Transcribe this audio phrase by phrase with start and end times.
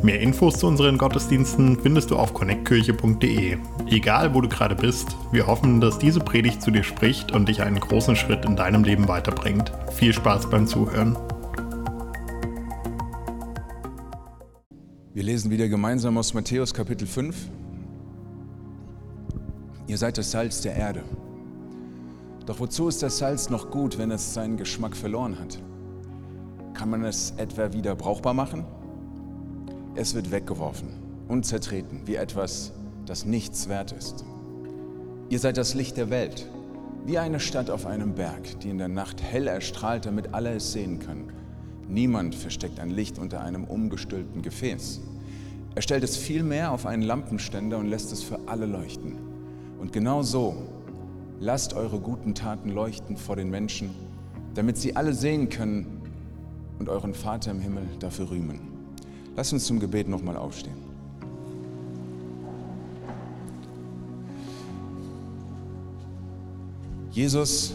[0.00, 3.58] Mehr Infos zu unseren Gottesdiensten findest du auf connectkirche.de.
[3.88, 7.62] Egal wo du gerade bist, wir hoffen, dass diese Predigt zu dir spricht und dich
[7.62, 9.72] einen großen Schritt in deinem Leben weiterbringt.
[9.92, 11.16] Viel Spaß beim Zuhören.
[15.14, 17.36] Wir lesen wieder gemeinsam aus Matthäus Kapitel 5.
[19.88, 21.02] Ihr seid das Salz der Erde.
[22.46, 25.60] Doch wozu ist das Salz noch gut, wenn es seinen Geschmack verloren hat?
[26.72, 28.64] Kann man es etwa wieder brauchbar machen?
[30.00, 30.90] Es wird weggeworfen
[31.26, 32.72] und zertreten wie etwas,
[33.04, 34.24] das nichts wert ist.
[35.28, 36.46] Ihr seid das Licht der Welt,
[37.04, 40.70] wie eine Stadt auf einem Berg, die in der Nacht hell erstrahlt, damit alle es
[40.70, 41.32] sehen können.
[41.88, 45.00] Niemand versteckt ein Licht unter einem umgestülpten Gefäß.
[45.74, 49.16] Er stellt es vielmehr auf einen Lampenständer und lässt es für alle leuchten.
[49.80, 50.54] Und genau so
[51.40, 53.90] lasst eure guten Taten leuchten vor den Menschen,
[54.54, 56.02] damit sie alle sehen können
[56.78, 58.77] und euren Vater im Himmel dafür rühmen.
[59.38, 60.74] Lass uns zum Gebet nochmal aufstehen.
[67.12, 67.72] Jesus,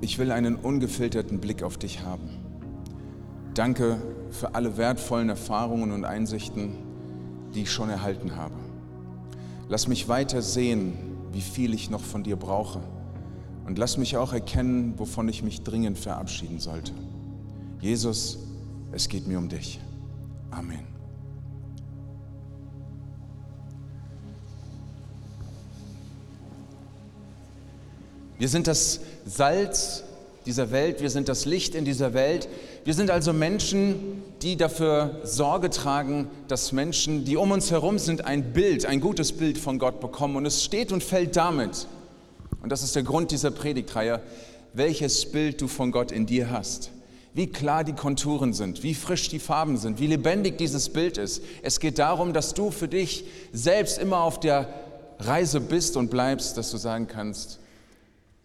[0.00, 2.30] ich will einen ungefilterten Blick auf dich haben.
[3.52, 4.00] Danke
[4.30, 6.78] für alle wertvollen Erfahrungen und Einsichten,
[7.54, 8.54] die ich schon erhalten habe.
[9.68, 10.94] Lass mich weiter sehen,
[11.32, 12.80] wie viel ich noch von dir brauche.
[13.66, 16.92] Und lass mich auch erkennen, wovon ich mich dringend verabschieden sollte.
[17.78, 18.38] Jesus,
[18.90, 19.80] es geht mir um dich.
[20.50, 20.86] Amen.
[28.38, 30.04] Wir sind das Salz
[30.46, 32.48] dieser Welt, wir sind das Licht in dieser Welt.
[32.84, 38.24] Wir sind also Menschen, die dafür Sorge tragen, dass Menschen, die um uns herum sind,
[38.24, 40.36] ein Bild, ein gutes Bild von Gott bekommen.
[40.36, 41.86] Und es steht und fällt damit,
[42.62, 44.22] und das ist der Grund dieser Predigtreihe,
[44.72, 46.92] welches Bild du von Gott in dir hast
[47.34, 51.42] wie klar die Konturen sind, wie frisch die Farben sind, wie lebendig dieses Bild ist.
[51.62, 54.68] Es geht darum, dass du für dich selbst immer auf der
[55.18, 57.60] Reise bist und bleibst, dass du sagen kannst,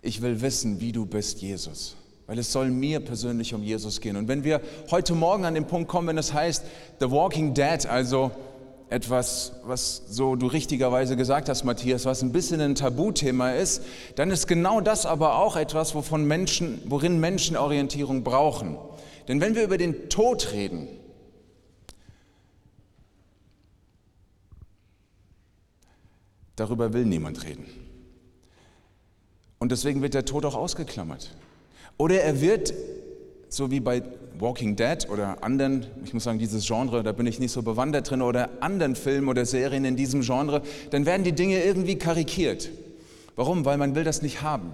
[0.01, 1.95] ich will wissen, wie du bist, Jesus.
[2.27, 4.15] Weil es soll mir persönlich um Jesus gehen.
[4.15, 4.61] Und wenn wir
[4.91, 6.63] heute Morgen an den Punkt kommen, wenn es heißt
[6.99, 8.31] The Walking Dead, also
[8.93, 13.81] etwas, was so du richtigerweise gesagt hast, Matthias, was ein bisschen ein Tabuthema ist,
[14.17, 18.77] dann ist genau das aber auch etwas, wovon Menschen, worin Menschen Orientierung brauchen.
[19.27, 20.87] Denn wenn wir über den Tod reden,
[26.55, 27.65] darüber will niemand reden.
[29.57, 31.35] Und deswegen wird der Tod auch ausgeklammert.
[31.97, 32.75] Oder er wird,
[33.49, 34.03] so wie bei
[34.39, 38.09] Walking Dead oder anderen, ich muss sagen, dieses Genre, da bin ich nicht so bewandert
[38.09, 40.61] drin, oder anderen Filmen oder Serien in diesem Genre,
[40.91, 42.69] dann werden die Dinge irgendwie karikiert.
[43.35, 43.65] Warum?
[43.65, 44.73] Weil man will das nicht haben.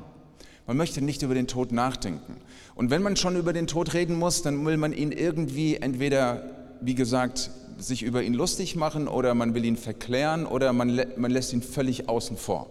[0.68, 2.38] Man möchte nicht über den Tod nachdenken.
[2.76, 6.44] Und wenn man schon über den Tod reden muss, dann will man ihn irgendwie entweder,
[6.82, 11.32] wie gesagt, sich über ihn lustig machen oder man will ihn verklären oder man, man
[11.32, 12.68] lässt ihn völlig außen vor.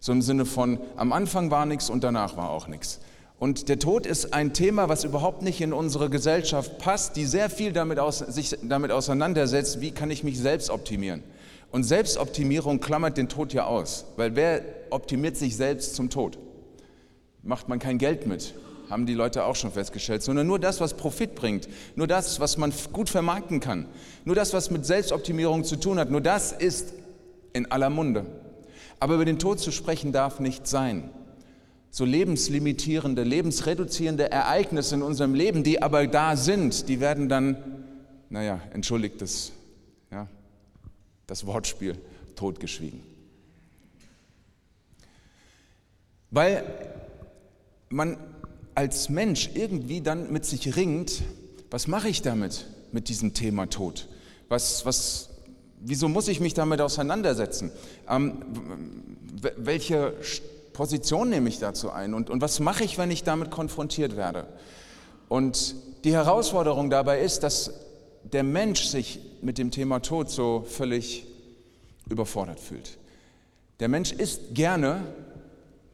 [0.00, 3.00] So im Sinne von, am Anfang war nichts und danach war auch nichts.
[3.42, 7.50] Und der Tod ist ein Thema, was überhaupt nicht in unsere Gesellschaft passt, die sehr
[7.50, 11.24] viel damit aus, sich damit auseinandersetzt, wie kann ich mich selbst optimieren.
[11.72, 16.38] Und Selbstoptimierung klammert den Tod ja aus, weil wer optimiert sich selbst zum Tod?
[17.42, 18.54] Macht man kein Geld mit,
[18.88, 22.58] haben die Leute auch schon festgestellt, sondern nur das, was Profit bringt, nur das, was
[22.58, 23.88] man gut vermarkten kann,
[24.24, 26.94] nur das, was mit Selbstoptimierung zu tun hat, nur das ist
[27.54, 28.24] in aller Munde.
[29.00, 31.10] Aber über den Tod zu sprechen darf nicht sein
[31.94, 37.56] so lebenslimitierende, lebensreduzierende Ereignisse in unserem Leben, die aber da sind, die werden dann,
[38.30, 39.52] naja, entschuldigt das,
[40.10, 40.26] ja,
[41.26, 41.98] das Wortspiel,
[42.34, 43.02] totgeschwiegen.
[46.30, 46.64] Weil
[47.90, 48.16] man
[48.74, 51.22] als Mensch irgendwie dann mit sich ringt,
[51.70, 54.08] was mache ich damit, mit diesem Thema Tod?
[54.48, 55.28] Was, was,
[55.78, 57.70] wieso muss ich mich damit auseinandersetzen?
[58.08, 58.38] Ähm,
[59.58, 60.14] welche
[60.72, 64.46] Position nehme ich dazu ein und, und was mache ich, wenn ich damit konfrontiert werde?
[65.28, 65.74] Und
[66.04, 67.72] die Herausforderung dabei ist, dass
[68.24, 71.26] der Mensch sich mit dem Thema Tod so völlig
[72.08, 72.98] überfordert fühlt.
[73.80, 75.02] Der Mensch ist gerne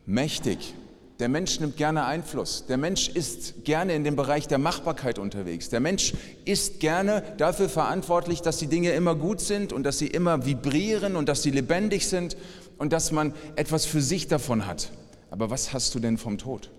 [0.06, 0.74] mächtig.
[1.18, 2.66] Der Mensch nimmt gerne Einfluss.
[2.66, 5.68] Der Mensch ist gerne in dem Bereich der Machbarkeit unterwegs.
[5.68, 6.14] Der Mensch
[6.44, 11.16] ist gerne dafür verantwortlich, dass die Dinge immer gut sind und dass sie immer vibrieren
[11.16, 12.36] und dass sie lebendig sind
[12.78, 14.90] und dass man etwas für sich davon hat.
[15.30, 16.70] Aber was hast du denn vom Tod?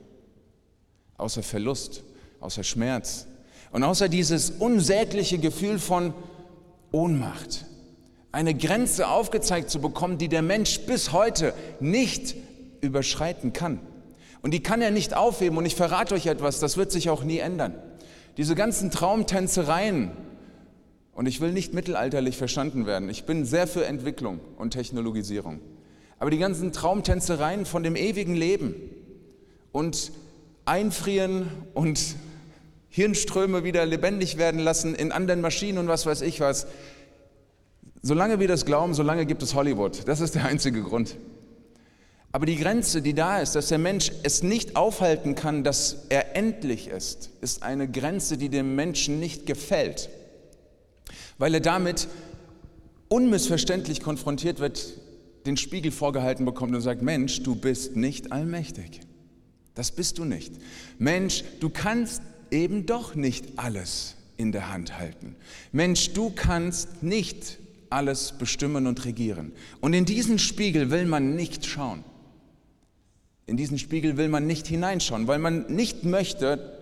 [1.20, 2.04] außer Verlust,
[2.40, 3.28] außer Schmerz
[3.72, 6.14] und außer dieses unsägliche Gefühl von
[6.92, 7.66] Ohnmacht.
[8.32, 12.36] Eine Grenze aufgezeigt zu bekommen, die der Mensch bis heute nicht
[12.82, 13.80] überschreiten kann.
[14.42, 15.58] Und die kann er nicht aufheben.
[15.58, 17.74] Und ich verrate euch etwas, das wird sich auch nie ändern.
[18.38, 20.12] Diese ganzen Traumtänzereien,
[21.14, 25.60] und ich will nicht mittelalterlich verstanden werden, ich bin sehr für Entwicklung und Technologisierung.
[26.20, 28.76] Aber die ganzen Traumtänzereien von dem ewigen Leben
[29.72, 30.12] und
[30.66, 32.16] Einfrieren und
[32.90, 36.68] Hirnströme wieder lebendig werden lassen in anderen Maschinen und was weiß ich was.
[38.02, 40.08] Solange wir das glauben, solange gibt es Hollywood.
[40.08, 41.16] Das ist der einzige Grund.
[42.32, 46.36] Aber die Grenze, die da ist, dass der Mensch es nicht aufhalten kann, dass er
[46.36, 50.10] endlich ist, ist eine Grenze, die dem Menschen nicht gefällt,
[51.40, 52.08] weil er damit
[53.08, 54.99] unmissverständlich konfrontiert wird,
[55.46, 59.02] den Spiegel vorgehalten bekommt und sagt, Mensch, du bist nicht allmächtig.
[59.76, 60.54] Das bist du nicht.
[60.98, 62.22] Mensch, du kannst
[62.52, 65.36] eben doch nicht alles in der Hand halten.
[65.72, 67.60] Mensch, du kannst nicht
[67.90, 69.54] alles bestimmen und regieren.
[69.82, 72.04] Und in diesen Spiegel will man nicht schauen.
[73.46, 76.78] In diesen Spiegel will man nicht hineinschauen, weil man nicht möchte,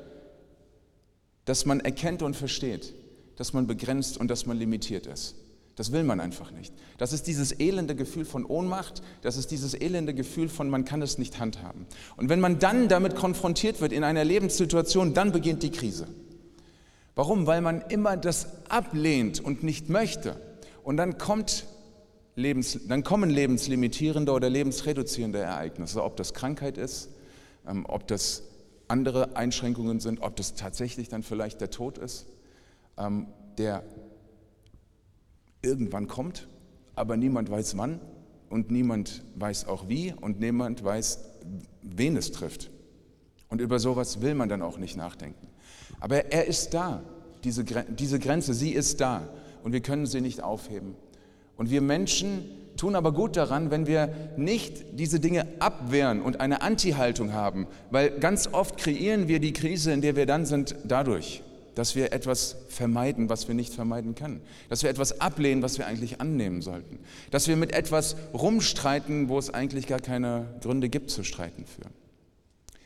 [1.46, 2.94] dass man erkennt und versteht,
[3.38, 5.36] dass man begrenzt und dass man limitiert ist.
[5.78, 6.74] Das will man einfach nicht.
[6.98, 11.04] Das ist dieses elende Gefühl von Ohnmacht, das ist dieses elende Gefühl von, man kann
[11.04, 11.86] es nicht handhaben.
[12.18, 16.08] Und wenn man dann damit konfrontiert wird in einer Lebenssituation, dann beginnt die Krise.
[17.14, 17.46] Warum?
[17.46, 20.42] Weil man immer das ablehnt und nicht möchte.
[20.84, 21.68] Und dann kommt
[22.36, 27.10] Lebens, dann kommen lebenslimitierende oder lebensreduzierende Ereignisse, ob das Krankheit ist,
[27.68, 28.42] ähm, ob das
[28.88, 32.26] andere Einschränkungen sind, ob das tatsächlich dann vielleicht der Tod ist,
[32.98, 33.28] ähm,
[33.60, 33.84] der
[35.68, 36.48] irgendwann kommt,
[36.96, 38.00] aber niemand weiß wann
[38.50, 41.20] und niemand weiß auch wie und niemand weiß,
[41.84, 42.72] wen es trifft.
[43.50, 45.48] Und über sowas will man dann auch nicht nachdenken.
[46.00, 47.04] Aber er ist da,
[47.44, 49.28] diese, diese Grenze, sie ist da
[49.64, 50.96] und wir können sie nicht aufheben.
[51.56, 52.46] Und wir Menschen
[52.78, 58.12] tun aber gut daran, wenn wir nicht diese Dinge abwehren und eine Anti-Haltung haben, weil
[58.20, 61.44] ganz oft kreieren wir die Krise, in der wir dann sind, dadurch,
[61.78, 65.86] dass wir etwas vermeiden, was wir nicht vermeiden können, dass wir etwas ablehnen, was wir
[65.86, 66.98] eigentlich annehmen sollten,
[67.30, 71.88] dass wir mit etwas rumstreiten, wo es eigentlich gar keine Gründe gibt zu streiten für.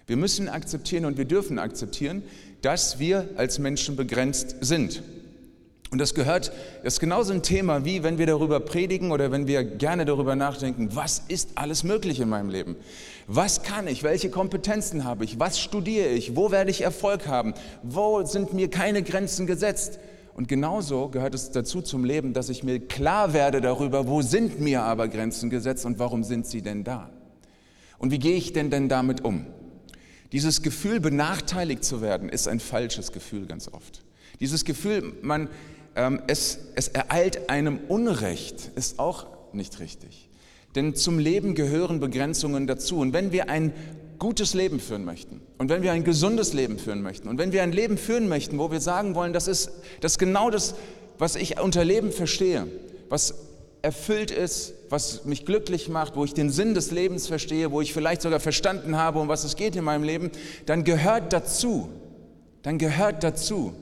[0.08, 2.22] Wir müssen akzeptieren und wir dürfen akzeptieren,
[2.62, 5.02] dass wir als Menschen begrenzt sind.
[5.90, 6.52] Und das gehört,
[6.84, 10.36] das ist genauso ein Thema, wie wenn wir darüber predigen oder wenn wir gerne darüber
[10.36, 12.76] nachdenken, was ist alles möglich in meinem Leben?
[13.34, 14.04] Was kann ich?
[14.04, 15.40] Welche Kompetenzen habe ich?
[15.40, 16.36] Was studiere ich?
[16.36, 17.54] Wo werde ich Erfolg haben?
[17.82, 20.00] Wo sind mir keine Grenzen gesetzt?
[20.34, 24.60] Und genauso gehört es dazu zum Leben, dass ich mir klar werde darüber, wo sind
[24.60, 27.10] mir aber Grenzen gesetzt und warum sind sie denn da?
[28.00, 29.46] Und wie gehe ich denn denn damit um?
[30.34, 34.04] Dieses Gefühl, benachteiligt zu werden, ist ein falsches Gefühl ganz oft.
[34.42, 35.48] Dieses Gefühl, man,
[35.96, 40.31] ähm, es, es ereilt einem Unrecht, ist auch nicht richtig.
[40.76, 43.00] Denn zum Leben gehören Begrenzungen dazu.
[43.00, 43.74] Und wenn wir ein
[44.20, 47.64] gutes Leben führen möchten und wenn wir ein gesundes Leben führen möchten und wenn wir
[47.64, 50.76] ein Leben führen möchten, wo wir sagen wollen, das ist, das genau das,
[51.18, 52.68] was ich unter Leben verstehe,
[53.10, 53.34] was
[53.82, 57.94] erfüllt ist, was mich glücklich macht, wo ich den Sinn des Lebens verstehe, wo ich
[57.94, 60.30] vielleicht sogar verstanden habe, um was es geht in meinem Leben,
[60.68, 61.90] dann gehört dazu,
[62.62, 63.74] dann gehört dazu,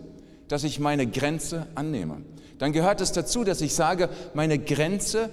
[0.47, 2.21] dass ich meine Grenze annehme.
[2.59, 5.29] Dann gehört es dazu, dass ich sage, meine Grenze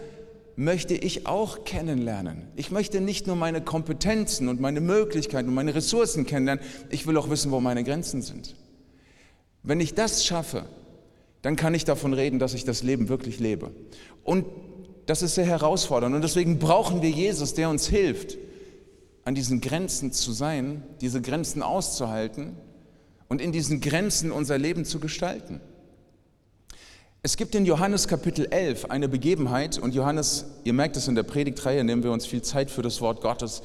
[0.56, 2.48] möchte ich auch kennenlernen.
[2.56, 7.16] Ich möchte nicht nur meine Kompetenzen und meine Möglichkeiten und meine Ressourcen kennenlernen, ich will
[7.18, 8.56] auch wissen, wo meine Grenzen sind.
[9.62, 10.64] Wenn ich das schaffe,
[11.42, 13.70] dann kann ich davon reden, dass ich das Leben wirklich lebe.
[14.24, 14.46] Und
[15.04, 18.38] das ist sehr herausfordernd und deswegen brauchen wir Jesus, der uns hilft,
[19.24, 22.56] an diesen Grenzen zu sein, diese Grenzen auszuhalten
[23.28, 25.60] und in diesen Grenzen unser Leben zu gestalten.
[27.26, 31.24] Es gibt in Johannes Kapitel 11 eine Begebenheit und Johannes, ihr merkt es in der
[31.24, 33.62] Predigtreihe, nehmen wir uns viel Zeit für das Wort Gottes,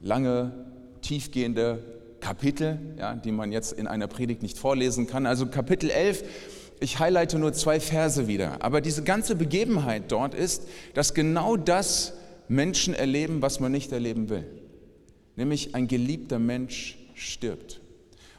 [0.00, 0.52] lange,
[1.00, 1.82] tiefgehende
[2.20, 5.26] Kapitel, ja, die man jetzt in einer Predigt nicht vorlesen kann.
[5.26, 6.22] Also Kapitel 11,
[6.78, 12.12] ich highlighte nur zwei Verse wieder, aber diese ganze Begebenheit dort ist, dass genau das
[12.46, 14.46] Menschen erleben, was man nicht erleben will.
[15.34, 17.80] Nämlich ein geliebter Mensch stirbt.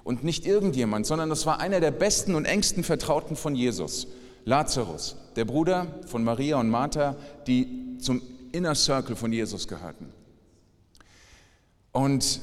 [0.06, 4.08] Und nicht irgendjemand, sondern das war einer der besten und engsten Vertrauten von Jesus,
[4.46, 7.16] Lazarus, der Bruder von Maria und Martha,
[7.48, 8.22] die zum
[8.52, 10.08] Inner Circle von Jesus gehörten.
[11.92, 12.42] Und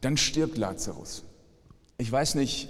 [0.00, 1.24] dann stirbt Lazarus.
[1.98, 2.68] Ich weiß nicht,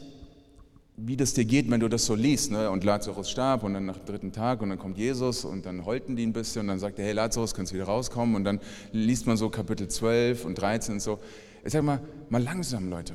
[0.96, 2.50] wie das dir geht, wenn du das so liest.
[2.50, 2.70] Ne?
[2.70, 5.84] Und Lazarus starb und dann nach dem dritten Tag und dann kommt Jesus und dann
[5.84, 8.34] heulten die ein bisschen und dann sagt er, hey Lazarus, kannst du wieder rauskommen?
[8.34, 8.60] Und dann
[8.92, 11.18] liest man so Kapitel 12 und 13 und so.
[11.64, 13.14] Ich sag mal, mal langsam, Leute.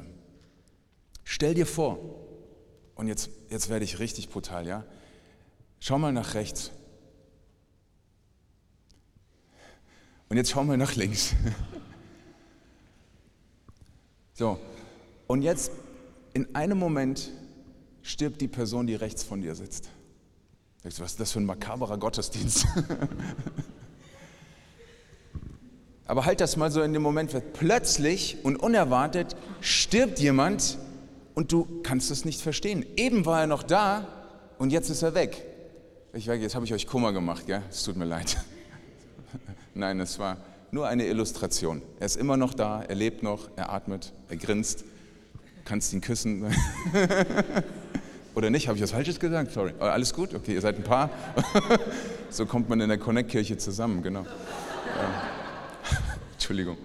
[1.24, 2.00] Stell dir vor,
[2.96, 4.86] und jetzt, jetzt werde ich richtig brutal, ja?
[5.88, 6.72] Schau mal nach rechts.
[10.30, 11.36] Und jetzt schau mal nach links.
[14.38, 14.60] So,
[15.28, 15.72] und jetzt
[16.34, 17.32] in einem Moment
[18.02, 19.88] stirbt die Person, die rechts von dir sitzt.
[20.84, 22.66] was ist das für ein makaberer Gottesdienst?
[26.06, 30.80] Aber halt das mal so in dem Moment, plötzlich und unerwartet stirbt jemand
[31.34, 32.86] und du kannst es nicht verstehen.
[32.98, 34.06] Eben war er noch da
[34.58, 35.55] und jetzt ist er weg.
[36.16, 37.62] Ich weiß, jetzt habe ich euch Kummer gemacht, gell?
[37.70, 38.38] Es tut mir leid.
[39.74, 40.38] Nein, es war
[40.72, 41.82] nur eine Illustration.
[42.00, 44.86] Er ist immer noch da, er lebt noch, er atmet, er grinst.
[45.66, 46.46] Kannst ihn küssen.
[48.34, 48.70] Oder nicht?
[48.70, 49.52] Habe ich was Falsches gesagt?
[49.52, 49.74] Sorry.
[49.80, 50.34] Alles gut?
[50.34, 51.10] Okay, ihr seid ein Paar.
[52.30, 54.26] so kommt man in der Connect-Kirche zusammen, genau.
[56.32, 56.78] Entschuldigung.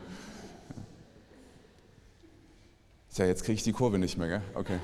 [3.15, 4.43] Tja, jetzt kriege ich die Kurve nicht mehr, gell?
[4.55, 4.81] Okay.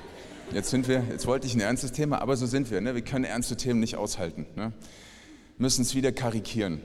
[0.53, 2.79] Jetzt sind wir, jetzt wollte ich ein ernstes Thema, aber so sind wir.
[2.79, 2.95] Ne?
[2.95, 4.45] Wir können ernste Themen nicht aushalten.
[4.55, 4.71] Ne?
[5.57, 6.81] Müssen es wieder karikieren.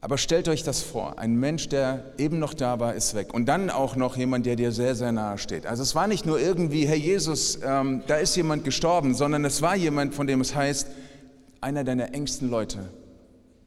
[0.00, 3.32] Aber stellt euch das vor, ein Mensch, der eben noch da war, ist weg.
[3.32, 5.64] Und dann auch noch jemand, der dir sehr, sehr nahe steht.
[5.64, 9.62] Also es war nicht nur irgendwie, Herr Jesus, ähm, da ist jemand gestorben, sondern es
[9.62, 10.88] war jemand, von dem es heißt,
[11.60, 12.90] einer deiner engsten Leute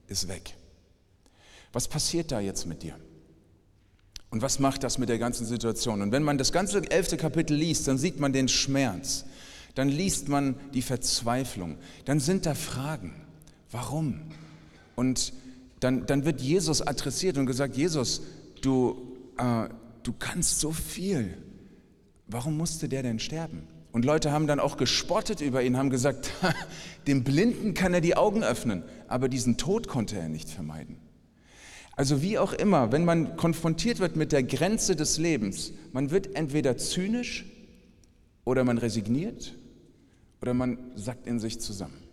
[0.07, 0.55] ist weg.
[1.71, 2.95] Was passiert da jetzt mit dir?
[4.35, 6.01] Und was macht das mit der ganzen Situation?
[6.01, 9.23] Und wenn man das ganze elfte Kapitel liest, dann sieht man den Schmerz,
[9.75, 13.15] dann liest man die Verzweiflung, dann sind da Fragen.
[13.71, 14.19] Warum?
[14.97, 15.31] Und
[15.79, 18.23] dann, dann wird Jesus adressiert und gesagt, Jesus,
[18.61, 19.69] du, äh,
[20.03, 21.37] du kannst so viel.
[22.27, 23.65] Warum musste der denn sterben?
[23.93, 26.29] Und Leute haben dann auch gespottet über ihn, haben gesagt,
[27.07, 31.04] dem Blinden kann er die Augen öffnen, aber diesen Tod konnte er nicht vermeiden.
[31.95, 36.35] Also wie auch immer, wenn man konfrontiert wird mit der Grenze des Lebens, man wird
[36.35, 37.45] entweder zynisch
[38.43, 39.53] oder man resigniert
[40.41, 42.03] oder man sackt in sich zusammen.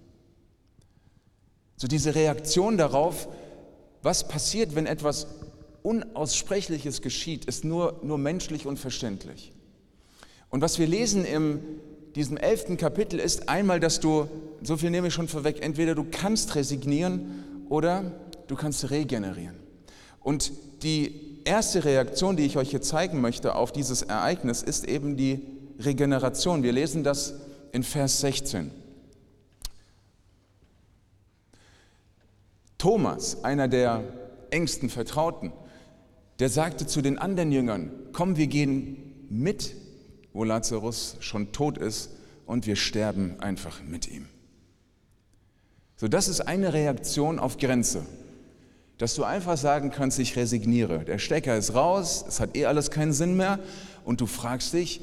[1.77, 3.29] So diese Reaktion darauf,
[4.03, 5.27] was passiert, wenn etwas
[5.83, 9.53] Unaussprechliches geschieht, ist nur, nur menschlich und verständlich.
[10.49, 11.61] Und was wir lesen in
[12.15, 14.29] diesem elften Kapitel ist einmal, dass du,
[14.63, 18.13] so viel nehme ich schon vorweg, entweder du kannst resignieren oder
[18.47, 19.62] du kannst regenerieren.
[20.23, 20.53] Und
[20.83, 25.41] die erste Reaktion, die ich euch hier zeigen möchte auf dieses Ereignis, ist eben die
[25.79, 26.63] Regeneration.
[26.63, 27.35] Wir lesen das
[27.73, 28.71] in Vers 16.
[32.79, 34.03] Thomas, einer der
[34.51, 35.53] engsten Vertrauten,
[36.39, 39.75] der sagte zu den anderen Jüngern, komm, wir gehen mit,
[40.33, 42.11] wo Lazarus schon tot ist,
[42.45, 44.27] und wir sterben einfach mit ihm.
[45.97, 48.05] So, das ist eine Reaktion auf Grenze
[48.99, 51.05] dass du einfach sagen kannst, ich resigniere.
[51.05, 53.59] Der Stecker ist raus, es hat eh alles keinen Sinn mehr
[54.05, 55.01] und du fragst dich,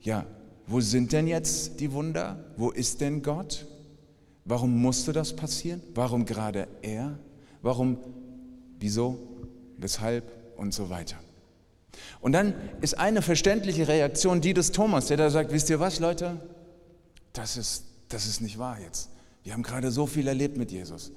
[0.00, 0.24] ja,
[0.66, 2.44] wo sind denn jetzt die Wunder?
[2.56, 3.66] Wo ist denn Gott?
[4.44, 5.82] Warum musste das passieren?
[5.94, 7.18] Warum gerade er?
[7.62, 7.98] Warum,
[8.78, 9.18] wieso,
[9.76, 10.24] weshalb
[10.56, 11.16] und so weiter.
[12.20, 16.00] Und dann ist eine verständliche Reaktion die des Thomas, der da sagt, wisst ihr was,
[16.00, 16.40] Leute?
[17.32, 19.10] Das ist, das ist nicht wahr jetzt.
[19.42, 21.12] Wir haben gerade so viel erlebt mit Jesus.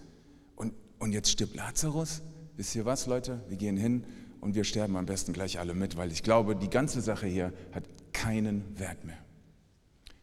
[1.03, 2.22] Und jetzt stirbt Lazarus.
[2.55, 3.41] Wisst ihr was, Leute?
[3.50, 4.05] Wir gehen hin
[4.39, 7.51] und wir sterben am besten gleich alle mit, weil ich glaube, die ganze Sache hier
[7.74, 7.83] hat
[8.13, 9.17] keinen Wert mehr.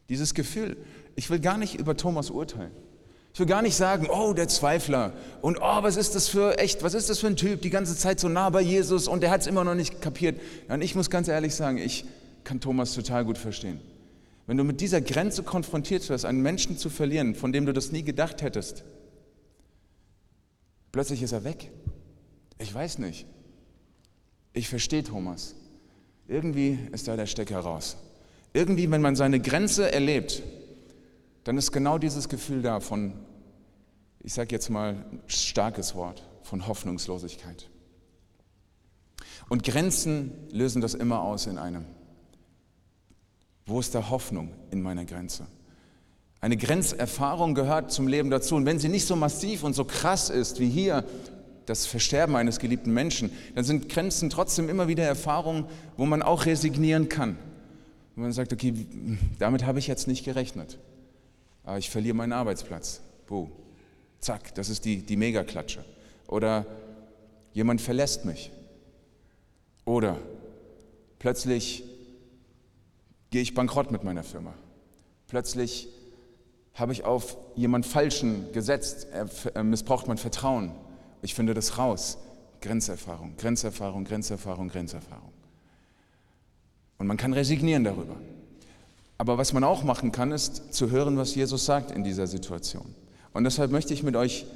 [0.08, 0.78] Dieses Gefühl,
[1.16, 2.70] ich will gar nicht über Thomas urteilen.
[3.34, 6.82] Ich will gar nicht sagen, oh, der Zweifler und oh, was ist das für echt,
[6.82, 9.30] was ist das für ein Typ, die ganze Zeit so nah bei Jesus und der
[9.30, 10.40] hat es immer noch nicht kapiert.
[10.68, 12.06] Und ich muss ganz ehrlich sagen, ich
[12.42, 13.82] kann Thomas total gut verstehen.
[14.46, 17.92] Wenn du mit dieser Grenze konfrontiert wirst, einen Menschen zu verlieren, von dem du das
[17.92, 18.82] nie gedacht hättest,
[20.92, 21.70] Plötzlich ist er weg.
[22.58, 23.26] Ich weiß nicht.
[24.52, 25.54] Ich verstehe Thomas.
[26.26, 27.96] Irgendwie ist da der Stecker raus.
[28.52, 30.42] Irgendwie, wenn man seine Grenze erlebt,
[31.44, 33.14] dann ist genau dieses Gefühl da von,
[34.20, 37.70] ich sage jetzt mal starkes Wort, von Hoffnungslosigkeit.
[39.48, 41.84] Und Grenzen lösen das immer aus in einem.
[43.66, 45.46] Wo ist da Hoffnung in meiner Grenze?
[46.40, 48.56] Eine Grenzerfahrung gehört zum Leben dazu.
[48.56, 51.04] Und wenn sie nicht so massiv und so krass ist wie hier,
[51.66, 55.66] das Versterben eines geliebten Menschen, dann sind Grenzen trotzdem immer wieder Erfahrungen,
[55.96, 57.38] wo man auch resignieren kann.
[58.16, 58.74] Und man sagt, okay,
[59.38, 60.78] damit habe ich jetzt nicht gerechnet.
[61.64, 63.00] Aber ich verliere meinen Arbeitsplatz.
[63.26, 63.48] Buh.
[64.18, 65.84] Zack, das ist die, die Megaklatsche.
[66.26, 66.66] Oder
[67.52, 68.50] jemand verlässt mich.
[69.84, 70.18] Oder
[71.18, 71.84] plötzlich
[73.30, 74.54] gehe ich bankrott mit meiner Firma.
[75.28, 75.88] Plötzlich
[76.80, 79.06] habe ich auf jemand Falschen gesetzt,
[79.54, 80.72] er missbraucht mein Vertrauen.
[81.22, 82.18] Ich finde das raus.
[82.60, 85.32] Grenzerfahrung, Grenzerfahrung, Grenzerfahrung, Grenzerfahrung.
[86.98, 88.16] Und man kann resignieren darüber.
[89.16, 92.94] Aber was man auch machen kann, ist zu hören, was Jesus sagt in dieser Situation.
[93.32, 94.46] Und deshalb möchte ich mit euch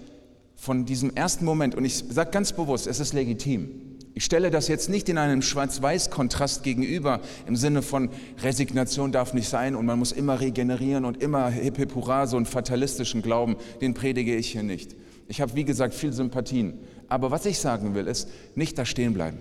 [0.56, 3.93] von diesem ersten Moment, und ich sage ganz bewusst, es ist legitim.
[4.16, 8.10] Ich stelle das jetzt nicht in einem Schwarz-Weiß-Kontrast gegenüber, im Sinne von
[8.42, 11.92] Resignation darf nicht sein und man muss immer regenerieren und immer hip hip
[12.26, 14.94] so einen fatalistischen Glauben, den predige ich hier nicht.
[15.26, 16.78] Ich habe, wie gesagt, viel Sympathien.
[17.08, 19.38] Aber was ich sagen will, ist, nicht da stehen bleiben.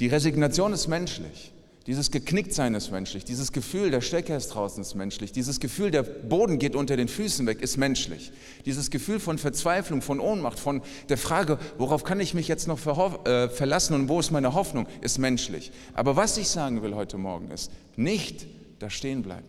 [0.00, 1.52] Die Resignation ist menschlich.
[1.86, 3.24] Dieses Geknicktsein ist menschlich.
[3.24, 5.32] Dieses Gefühl, der Stecker ist draußen, ist menschlich.
[5.32, 8.32] Dieses Gefühl, der Boden geht unter den Füßen weg, ist menschlich.
[8.64, 12.78] Dieses Gefühl von Verzweiflung, von Ohnmacht, von der Frage, worauf kann ich mich jetzt noch
[13.26, 15.72] äh, verlassen und wo ist meine Hoffnung, ist menschlich.
[15.92, 18.46] Aber was ich sagen will heute Morgen ist, nicht
[18.78, 19.48] da stehen bleiben.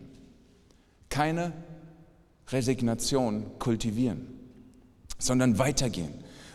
[1.10, 1.52] Keine
[2.48, 4.26] Resignation kultivieren,
[5.18, 6.12] sondern weitergehen.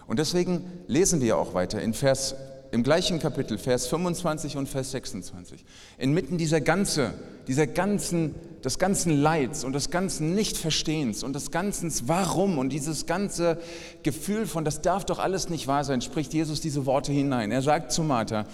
[0.08, 2.36] Und deswegen lesen wir auch weiter in Vers
[2.72, 5.64] im gleichen Kapitel, Vers 25 und Vers 26.
[5.98, 7.14] Inmitten dieser ganze,
[7.48, 13.06] dieser ganzen, des ganzen Leids und des ganzen Nichtverstehens und des ganzen Warum und dieses
[13.06, 13.58] ganze
[14.04, 17.52] Gefühl von, das darf doch alles nicht wahr sein, spricht Jesus diese Worte hinein.
[17.52, 18.46] Er sagt zu Martha,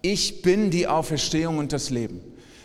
[0.00, 2.20] ich bin die Auferstehung und das Leben.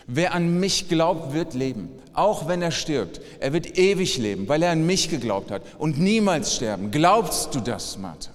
[0.07, 3.21] Wer an mich glaubt, wird leben, auch wenn er stirbt.
[3.39, 6.91] Er wird ewig leben, weil er an mich geglaubt hat und niemals sterben.
[6.91, 8.31] Glaubst du das, Martha?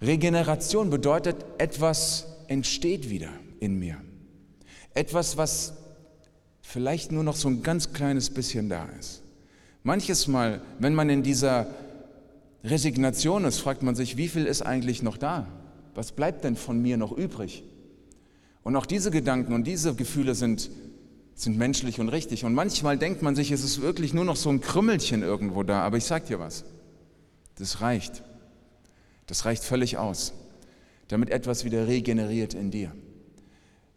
[0.00, 3.96] Regeneration bedeutet, etwas entsteht wieder in mir.
[4.94, 5.74] Etwas, was
[6.60, 9.22] vielleicht nur noch so ein ganz kleines bisschen da ist.
[9.82, 11.68] Manches Mal, wenn man in dieser
[12.64, 15.46] Resignation ist, fragt man sich, wie viel ist eigentlich noch da?
[15.94, 17.62] Was bleibt denn von mir noch übrig?
[18.62, 20.70] Und auch diese Gedanken und diese Gefühle sind,
[21.34, 22.44] sind menschlich und richtig.
[22.44, 25.82] Und manchmal denkt man sich, es ist wirklich nur noch so ein Krümmelchen irgendwo da.
[25.82, 26.64] Aber ich sage dir was,
[27.54, 28.24] das reicht.
[29.26, 30.32] Das reicht völlig aus,
[31.08, 32.92] damit etwas wieder regeneriert in dir.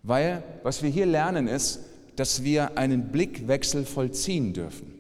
[0.04, 1.82] Weil was wir hier lernen ist,
[2.16, 4.94] dass wir einen Blickwechsel vollziehen dürfen.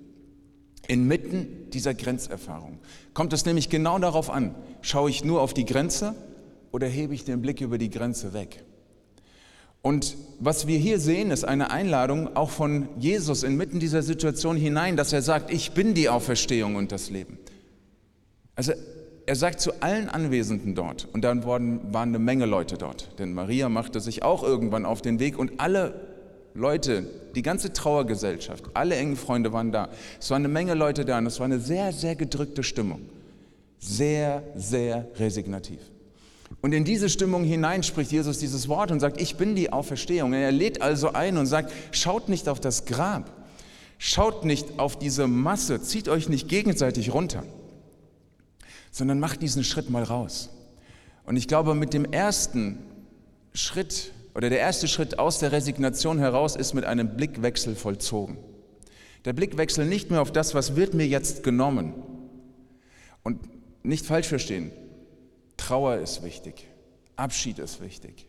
[0.87, 2.79] Inmitten dieser Grenzerfahrung
[3.13, 6.15] kommt es nämlich genau darauf an, schaue ich nur auf die Grenze
[6.71, 8.63] oder hebe ich den Blick über die Grenze weg?
[9.81, 14.97] Und was wir hier sehen, ist eine Einladung auch von Jesus inmitten dieser Situation hinein,
[14.97, 17.37] dass er sagt, ich bin die Auferstehung und das Leben.
[18.55, 18.73] Also
[19.29, 23.69] er sagt zu allen Anwesenden dort, und dann waren, eine Menge Leute dort, denn Maria
[23.69, 25.93] machte sich auch irgendwann auf den Weg und alle
[26.55, 29.89] Leute, die ganze Trauergesellschaft, alle engen Freunde waren da.
[30.19, 33.01] Es waren eine Menge Leute da und es war eine sehr, sehr gedrückte Stimmung.
[33.77, 35.79] Sehr, sehr resignativ.
[36.61, 40.33] Und in diese Stimmung hinein spricht Jesus dieses Wort und sagt, ich bin die Auferstehung.
[40.33, 43.31] Er lädt also ein und sagt, schaut nicht auf das Grab,
[43.99, 47.43] schaut nicht auf diese Masse, zieht euch nicht gegenseitig runter
[48.91, 50.49] sondern mach diesen Schritt mal raus.
[51.25, 52.80] Und ich glaube, mit dem ersten
[53.54, 58.38] Schritt oder der erste Schritt aus der Resignation heraus ist mit einem Blickwechsel vollzogen.
[59.25, 61.93] Der Blickwechsel nicht mehr auf das, was wird mir jetzt genommen.
[63.23, 63.39] Und
[63.84, 64.71] nicht falsch verstehen,
[65.58, 66.67] Trauer ist wichtig,
[67.15, 68.28] Abschied ist wichtig,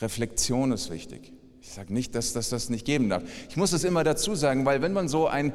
[0.00, 1.32] Reflexion ist wichtig.
[1.60, 3.22] Ich sage nicht, dass das das nicht geben darf.
[3.48, 5.52] Ich muss es immer dazu sagen, weil wenn man so ein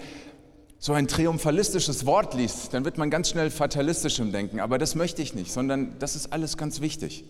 [0.83, 4.59] so ein triumphalistisches Wort liest, dann wird man ganz schnell fatalistisch im Denken.
[4.59, 7.23] Aber das möchte ich nicht, sondern das ist alles ganz wichtig.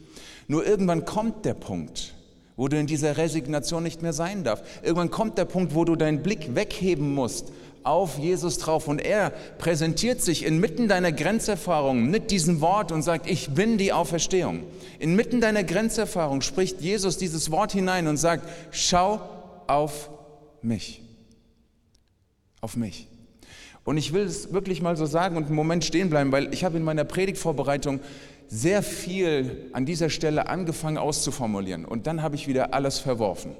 [0.47, 2.15] Nur irgendwann kommt der Punkt,
[2.55, 4.65] wo du in dieser Resignation nicht mehr sein darfst.
[4.81, 7.51] Irgendwann kommt der Punkt, wo du deinen Blick wegheben musst
[7.83, 13.29] auf Jesus drauf und er präsentiert sich inmitten deiner Grenzerfahrung mit diesem Wort und sagt,
[13.29, 14.63] ich bin die Auferstehung.
[14.97, 19.21] Inmitten deiner Grenzerfahrung spricht Jesus dieses Wort hinein und sagt, schau
[19.67, 20.09] auf
[20.63, 21.03] mich.
[22.59, 23.09] Auf mich.
[23.83, 26.63] Und ich will es wirklich mal so sagen und einen Moment stehen bleiben, weil ich
[26.63, 27.99] habe in meiner Predigtvorbereitung
[28.47, 31.85] sehr viel an dieser Stelle angefangen auszuformulieren.
[31.85, 33.55] Und dann habe ich wieder alles verworfen,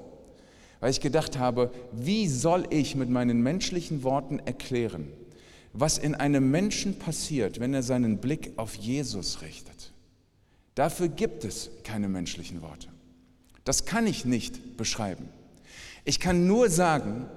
[0.79, 5.11] weil ich gedacht habe, wie soll ich mit meinen menschlichen Worten erklären,
[5.73, 9.91] was in einem Menschen passiert, wenn er seinen Blick auf Jesus richtet.
[10.75, 12.87] Dafür gibt es keine menschlichen Worte.
[13.63, 15.29] Das kann ich nicht beschreiben.
[16.05, 17.27] Ich kann nur sagen,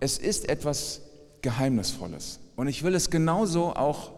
[0.00, 1.02] es ist etwas
[1.46, 2.40] Geheimnisvolles.
[2.56, 4.10] Und ich will es genauso auch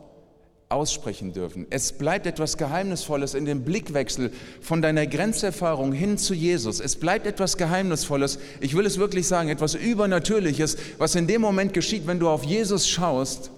[0.71, 1.67] aussprechen dürfen.
[1.69, 6.81] Es bleibt etwas Geheimnisvolles in dem Blickwechsel von deiner Grenzerfahrung hin zu Jesus.
[6.81, 11.75] Es bleibt etwas Geheimnisvolles, ich will es wirklich sagen, etwas Übernatürliches, was in dem Moment
[11.75, 13.51] geschieht, wenn du auf Jesus schaust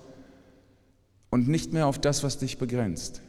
[1.30, 3.22] und nicht mehr auf das, was dich begrenzt.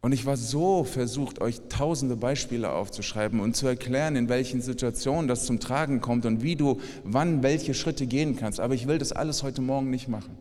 [0.00, 5.26] Und ich war so versucht, euch tausende Beispiele aufzuschreiben und zu erklären, in welchen Situationen
[5.26, 8.60] das zum Tragen kommt und wie du wann welche Schritte gehen kannst.
[8.60, 10.38] Aber ich will das alles heute Morgen nicht machen,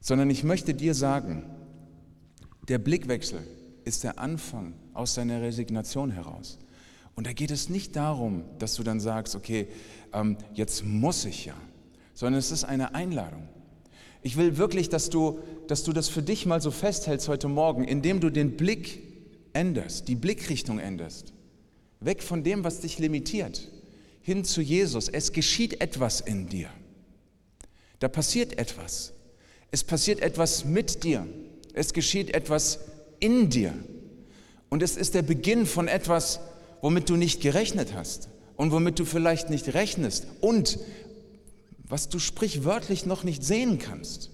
[0.00, 1.44] sondern ich möchte dir sagen,
[2.68, 3.40] der Blickwechsel
[3.84, 6.58] ist der Anfang aus deiner Resignation heraus.
[7.14, 9.68] Und da geht es nicht darum, dass du dann sagst, okay,
[10.12, 11.54] ähm, jetzt muss ich ja,
[12.14, 13.48] sondern es ist eine Einladung.
[14.22, 17.84] Ich will wirklich, dass du, dass du das für dich mal so festhältst heute Morgen,
[17.84, 19.02] indem du den Blick
[19.52, 21.32] änderst, die Blickrichtung änderst.
[22.00, 23.70] Weg von dem, was dich limitiert,
[24.20, 25.08] hin zu Jesus.
[25.08, 26.68] Es geschieht etwas in dir.
[27.98, 29.12] Da passiert etwas.
[29.70, 31.26] Es passiert etwas mit dir.
[31.72, 32.80] Es geschieht etwas
[33.20, 33.72] in dir.
[34.68, 36.40] Und es ist der Beginn von etwas,
[36.82, 40.78] womit du nicht gerechnet hast und womit du vielleicht nicht rechnest und
[41.88, 44.30] was du sprichwörtlich noch nicht sehen kannst.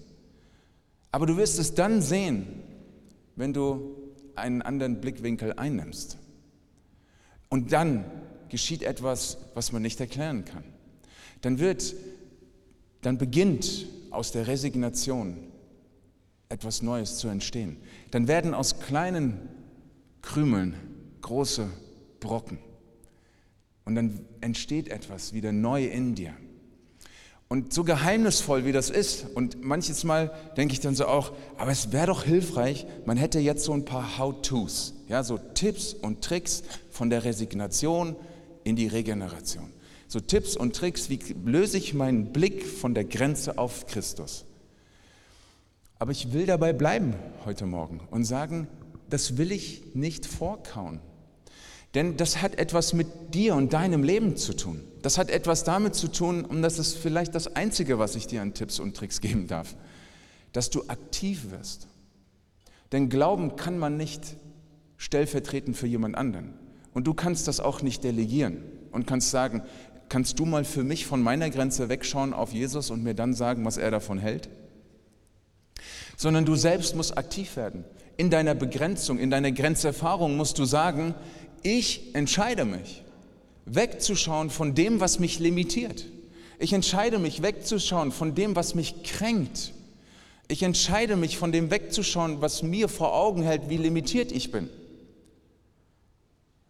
[1.11, 2.47] Aber du wirst es dann sehen,
[3.35, 3.95] wenn du
[4.35, 6.17] einen anderen Blickwinkel einnimmst.
[7.49, 8.05] Und dann
[8.49, 10.63] geschieht etwas, was man nicht erklären kann.
[11.41, 11.95] Dann wird,
[13.01, 15.37] dann beginnt aus der Resignation
[16.49, 17.77] etwas Neues zu entstehen.
[18.11, 19.37] Dann werden aus kleinen
[20.21, 20.75] Krümeln
[21.21, 21.69] große
[22.19, 22.57] Brocken.
[23.85, 26.33] Und dann entsteht etwas wieder neu in dir.
[27.49, 31.71] Und so geheimnisvoll wie das ist, und manches Mal denke ich dann so auch, aber
[31.71, 36.23] es wäre doch hilfreich, man hätte jetzt so ein paar How-Tos, ja, so Tipps und
[36.23, 38.15] Tricks von der Resignation
[38.63, 39.71] in die Regeneration.
[40.07, 44.45] So Tipps und Tricks, wie löse ich meinen Blick von der Grenze auf Christus.
[45.99, 48.67] Aber ich will dabei bleiben heute Morgen und sagen,
[49.09, 50.99] das will ich nicht vorkauen.
[51.93, 54.81] Denn das hat etwas mit dir und deinem Leben zu tun.
[55.03, 58.41] Das hat etwas damit zu tun, und das ist vielleicht das Einzige, was ich dir
[58.41, 59.75] an Tipps und Tricks geben darf,
[60.53, 61.87] dass du aktiv wirst.
[62.93, 64.37] Denn Glauben kann man nicht
[64.95, 66.53] stellvertretend für jemand anderen.
[66.93, 68.63] Und du kannst das auch nicht delegieren
[68.93, 69.63] und kannst sagen,
[70.07, 73.65] kannst du mal für mich von meiner Grenze wegschauen auf Jesus und mir dann sagen,
[73.65, 74.47] was er davon hält?
[76.15, 77.83] Sondern du selbst musst aktiv werden.
[78.15, 81.13] In deiner Begrenzung, in deiner Grenzerfahrung musst du sagen,
[81.61, 83.02] ich entscheide mich,
[83.65, 86.05] wegzuschauen von dem, was mich limitiert.
[86.59, 89.73] Ich entscheide mich, wegzuschauen von dem, was mich kränkt.
[90.47, 94.69] Ich entscheide mich, von dem wegzuschauen, was mir vor Augen hält, wie limitiert ich bin.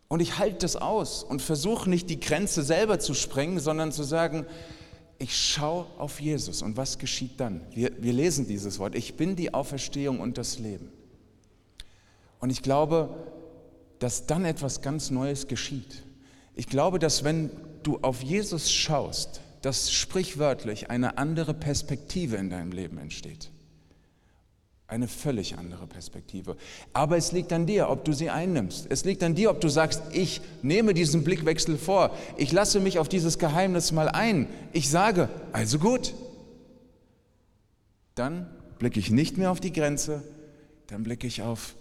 [0.08, 4.04] Und ich halte das aus und versuche nicht die Grenze selber zu sprengen, sondern zu
[4.04, 4.46] sagen,
[5.18, 6.62] ich schaue auf Jesus.
[6.62, 7.62] Und was geschieht dann?
[7.72, 8.94] Wir, wir lesen dieses Wort.
[8.96, 10.92] Ich bin die Auferstehung und das Leben.
[12.40, 13.10] Und ich glaube,
[14.00, 16.04] dass dann etwas ganz Neues geschieht.
[16.56, 17.50] Ich glaube, dass wenn
[17.84, 23.50] du auf Jesus schaust, dass sprichwörtlich eine andere Perspektive in deinem Leben entsteht.
[24.88, 26.58] Eine völlig andere Perspektive.
[26.92, 28.88] Aber es liegt an dir, ob du sie einnimmst.
[28.89, 32.16] Es liegt an dir, ob du sagst, ich nehme diesen Blickwechsel vor.
[32.38, 34.48] Ich lasse mich auf dieses Geheimnis mal ein.
[34.74, 36.13] Ich sage, also gut.
[38.16, 40.22] Dann blicke ich nicht mehr auf die Grenze,
[40.88, 41.76] dann blicke ich auf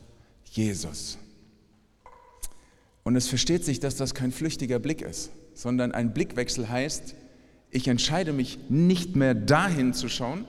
[0.45, 1.19] Jesus.
[3.05, 7.15] Und es versteht sich, dass das kein flüchtiger Blick ist, sondern ein Blickwechsel heißt,
[7.71, 10.45] ich entscheide mich nicht mehr dahin zu schauen,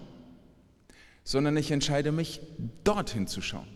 [1.24, 2.42] sondern ich entscheide mich
[2.84, 3.68] dorthin zu schauen.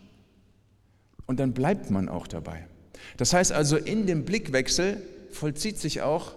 [1.25, 2.67] Und dann bleibt man auch dabei.
[3.15, 6.35] Das heißt also, in dem Blickwechsel vollzieht sich auch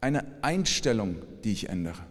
[0.00, 2.04] eine Einstellung, die ich ändere.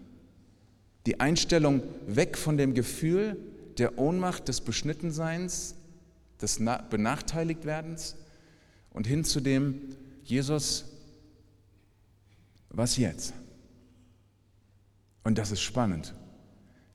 [1.06, 3.38] Die Einstellung weg von dem Gefühl
[3.78, 5.76] der Ohnmacht, des Beschnittenseins,
[6.42, 8.16] des Benachteiligtwerdens
[8.98, 10.86] und hin zu dem, Jesus,
[12.70, 13.32] was jetzt?
[15.24, 16.16] Und das ist spannend,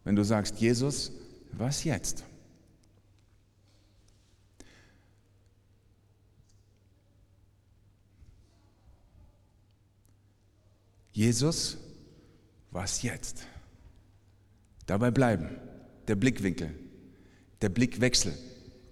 [0.02, 1.12] wenn du sagst, Jesus,
[1.52, 2.24] was jetzt?
[11.12, 11.78] Jesus,
[12.72, 13.46] was jetzt?
[14.86, 15.50] Dabei bleiben,
[16.08, 16.74] der Blickwinkel,
[17.60, 18.36] der Blickwechsel.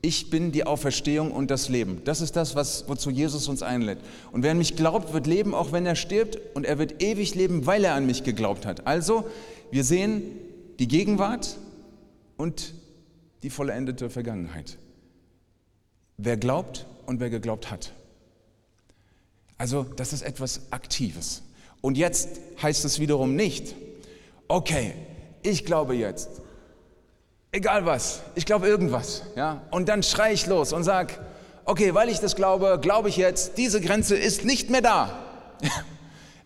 [0.02, 2.00] Ich bin die Auferstehung und das Leben.
[2.04, 3.98] Das ist das, was, wozu Jesus uns einlädt.
[4.32, 6.38] Und wer an mich glaubt, wird leben, auch wenn er stirbt.
[6.54, 8.86] Und er wird ewig leben, weil er an mich geglaubt hat.
[8.86, 9.24] Also,
[9.70, 10.22] wir sehen
[10.78, 11.58] die Gegenwart
[12.38, 12.74] und
[13.42, 14.78] die vollendete Vergangenheit.
[16.16, 17.92] Wer glaubt und wer geglaubt hat.
[19.58, 21.42] Also, das ist etwas Aktives.
[21.82, 23.74] Und jetzt heißt es wiederum nicht,
[24.48, 24.94] okay,
[25.42, 26.40] ich glaube jetzt,
[27.52, 31.14] egal was, ich glaube irgendwas, ja, und dann schreie ich los und sage,
[31.64, 35.18] okay, weil ich das glaube, glaube ich jetzt, diese Grenze ist nicht mehr da.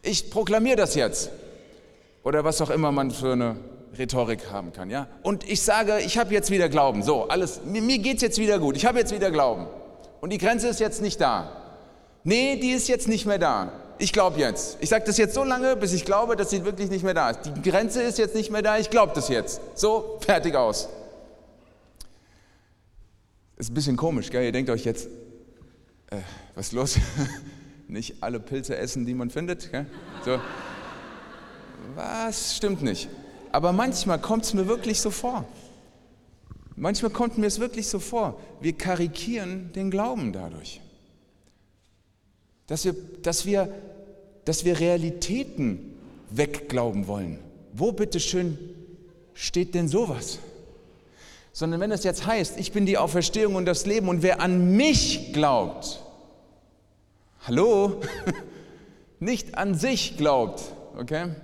[0.07, 1.31] Ich proklamiere das jetzt.
[2.25, 3.57] Oder was auch immer man für eine
[3.97, 5.07] Rhetorik haben kann, ja.
[5.23, 7.03] Und ich sage, ich habe jetzt wieder Glauben.
[7.03, 8.77] So, alles, mir, mir geht es jetzt wieder gut.
[8.77, 9.67] Ich habe jetzt wieder Glauben.
[10.21, 11.51] Und die Grenze ist jetzt nicht da.
[12.23, 13.73] Nee, die ist jetzt nicht mehr da.
[13.99, 14.79] Ich glaube jetzt.
[14.81, 17.31] Ich sage das jetzt so lange, bis ich glaube, dass sie wirklich nicht mehr da
[17.31, 17.41] ist.
[17.45, 19.61] Die Grenze ist jetzt nicht mehr da, ich glaube das jetzt.
[19.75, 20.89] So, fertig aus.
[23.57, 24.45] Ist ein bisschen komisch, gell?
[24.45, 25.07] Ihr denkt euch jetzt,
[26.11, 26.19] äh,
[26.55, 26.99] was ist los?
[27.89, 29.71] nicht alle Pilze essen, die man findet.
[29.71, 29.87] Gell?
[30.25, 30.41] So.
[31.95, 33.09] Was stimmt nicht?
[33.53, 35.45] Aber manchmal kommt es mir wirklich so vor.
[36.77, 38.41] Manchmal kommt mir es wirklich so vor.
[38.61, 40.81] Wir karikieren den Glauben dadurch.
[42.67, 43.73] Dass wir, dass wir,
[44.45, 45.95] dass wir Realitäten
[46.31, 47.39] wegglauben wollen.
[47.73, 48.59] Wo bitteschön
[49.35, 50.39] steht denn sowas?
[51.53, 54.77] Sondern wenn es jetzt heißt, ich bin die Auferstehung und das Leben und wer an
[54.77, 56.01] mich glaubt,
[57.47, 58.01] hallo,
[59.21, 60.63] nicht an sich glaubt,
[60.99, 61.35] okay?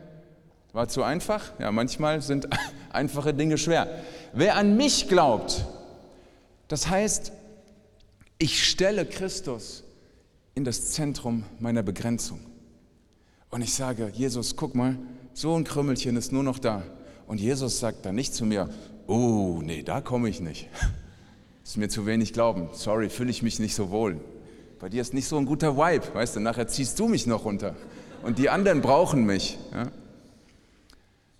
[0.72, 1.52] War zu einfach?
[1.58, 2.48] Ja, manchmal sind
[2.92, 4.02] einfache Dinge schwer.
[4.32, 5.64] Wer an mich glaubt,
[6.68, 7.32] das heißt,
[8.38, 9.84] ich stelle Christus
[10.60, 12.38] in das Zentrum meiner Begrenzung.
[13.48, 14.98] Und ich sage, Jesus, guck mal,
[15.32, 16.82] so ein Krümmelchen ist nur noch da.
[17.26, 18.68] Und Jesus sagt dann nicht zu mir,
[19.06, 20.68] oh, nee, da komme ich nicht.
[21.64, 22.68] ist mir zu wenig Glauben.
[22.74, 24.20] Sorry, fühle ich mich nicht so wohl.
[24.80, 27.46] Bei dir ist nicht so ein guter Vibe, weißt du, nachher ziehst du mich noch
[27.46, 27.74] runter.
[28.22, 29.56] Und die anderen brauchen mich.
[29.72, 29.90] Ja?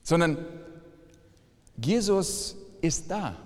[0.03, 0.39] Sondern
[1.77, 3.37] Jesus ist da.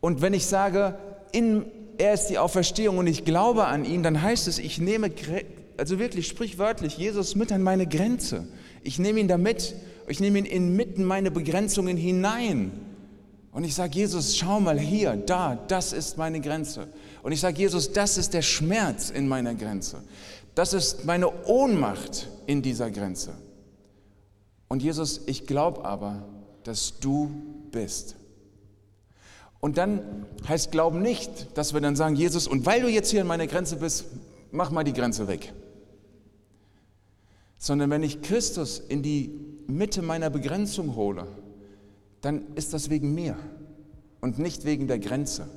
[0.00, 0.96] Und wenn ich sage,
[1.32, 1.66] in,
[1.98, 5.10] er ist die Auferstehung und ich glaube an ihn, dann heißt es, ich nehme,
[5.76, 8.46] also wirklich sprichwörtlich, Jesus mit an meine Grenze.
[8.82, 9.74] Ich nehme ihn da mit.
[10.08, 12.72] Ich nehme ihn inmitten meine Begrenzungen hinein.
[13.52, 16.88] Und ich sage, Jesus, schau mal hier, da, das ist meine Grenze.
[17.22, 20.02] Und ich sage, Jesus, das ist der Schmerz in meiner Grenze.
[20.54, 23.34] Das ist meine Ohnmacht in dieser Grenze.
[24.68, 26.28] Und Jesus, ich glaube aber,
[26.64, 27.30] dass du
[27.70, 28.16] bist.
[29.60, 33.22] Und dann heißt Glauben nicht, dass wir dann sagen, Jesus, und weil du jetzt hier
[33.22, 34.06] an meiner Grenze bist,
[34.52, 35.52] mach mal die Grenze weg.
[37.58, 39.32] Sondern wenn ich Christus in die
[39.66, 41.26] Mitte meiner Begrenzung hole,
[42.20, 43.36] dann ist das wegen mir
[44.20, 45.48] und nicht wegen der Grenze.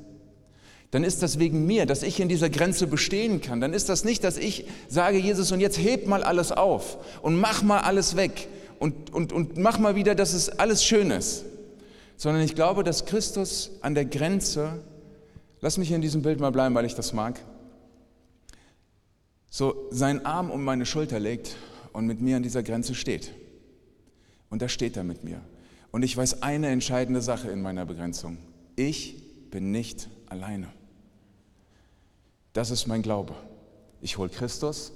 [0.92, 3.62] Dann ist das wegen mir, dass ich in dieser Grenze bestehen kann.
[3.62, 7.40] Dann ist das nicht, dass ich sage, Jesus, und jetzt heb mal alles auf und
[7.40, 8.48] mach mal alles weg
[8.80, 11.46] und, und, und mach mal wieder, dass es alles schön ist
[12.20, 14.84] sondern ich glaube, dass Christus an der Grenze,
[15.62, 17.40] lass mich in diesem Bild mal bleiben, weil ich das mag,
[19.50, 21.56] so seinen Arm um meine Schulter legt
[21.94, 23.32] und mit mir an dieser Grenze steht.
[24.50, 25.40] Und da steht er mit mir.
[25.92, 28.38] Und ich weiß eine entscheidende Sache in meiner Begrenzung.
[28.76, 30.68] Ich bin nicht alleine.
[32.52, 33.34] Das ist mein Glaube.
[34.02, 34.92] Ich hole Christus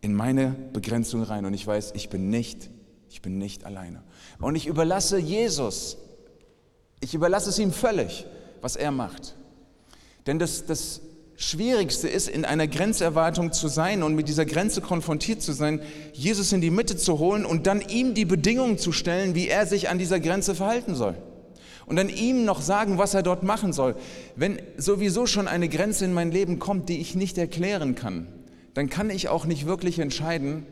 [0.00, 2.68] in meine Begrenzung rein und ich weiß, ich bin nicht,
[3.10, 4.02] ich bin nicht alleine.
[4.40, 5.98] Und ich überlasse Jesus
[7.00, 8.26] ich überlasse es ihm völlig,
[8.60, 9.34] was er macht.
[10.26, 11.00] Denn das, das
[11.36, 15.80] Schwierigste ist, in einer Grenzerwartung zu sein und mit dieser Grenze konfrontiert zu sein,
[16.12, 19.64] Jesus in die Mitte zu holen und dann ihm die Bedingungen zu stellen, wie er
[19.66, 21.14] sich an dieser Grenze verhalten soll.
[21.86, 23.94] Und dann ihm noch sagen, was er dort machen soll.
[24.34, 28.26] Wenn sowieso schon eine Grenze in mein Leben kommt, die ich nicht erklären kann,
[28.74, 30.66] dann kann ich auch nicht wirklich entscheiden,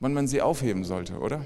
[0.00, 1.44] wann man sie aufheben sollte, oder?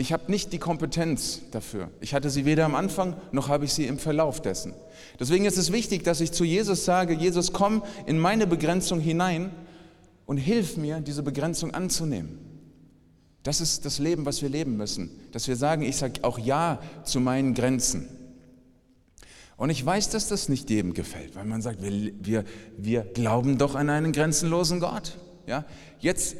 [0.00, 1.90] Ich habe nicht die Kompetenz dafür.
[2.00, 4.72] Ich hatte sie weder am Anfang noch habe ich sie im Verlauf dessen.
[5.18, 9.50] Deswegen ist es wichtig, dass ich zu Jesus sage, Jesus, komm in meine Begrenzung hinein
[10.24, 12.38] und hilf mir, diese Begrenzung anzunehmen.
[13.42, 15.10] Das ist das Leben, was wir leben müssen.
[15.32, 18.08] Dass wir sagen, ich sage auch Ja zu meinen Grenzen.
[19.58, 22.44] Und ich weiß, dass das nicht jedem gefällt, weil man sagt, wir, wir,
[22.78, 25.18] wir glauben doch an einen grenzenlosen Gott.
[25.46, 25.66] Ja?
[25.98, 26.36] Jetzt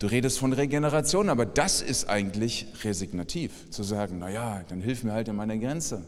[0.00, 5.12] Du redest von Regeneration, aber das ist eigentlich resignativ, zu sagen, naja, dann hilf mir
[5.12, 6.02] halt in meiner Grenze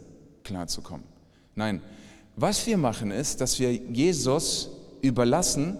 [0.44, 1.05] klarzukommen.
[1.55, 1.83] Nein,
[2.35, 4.70] was wir machen ist, dass wir Jesus
[5.02, 5.76] überlassen,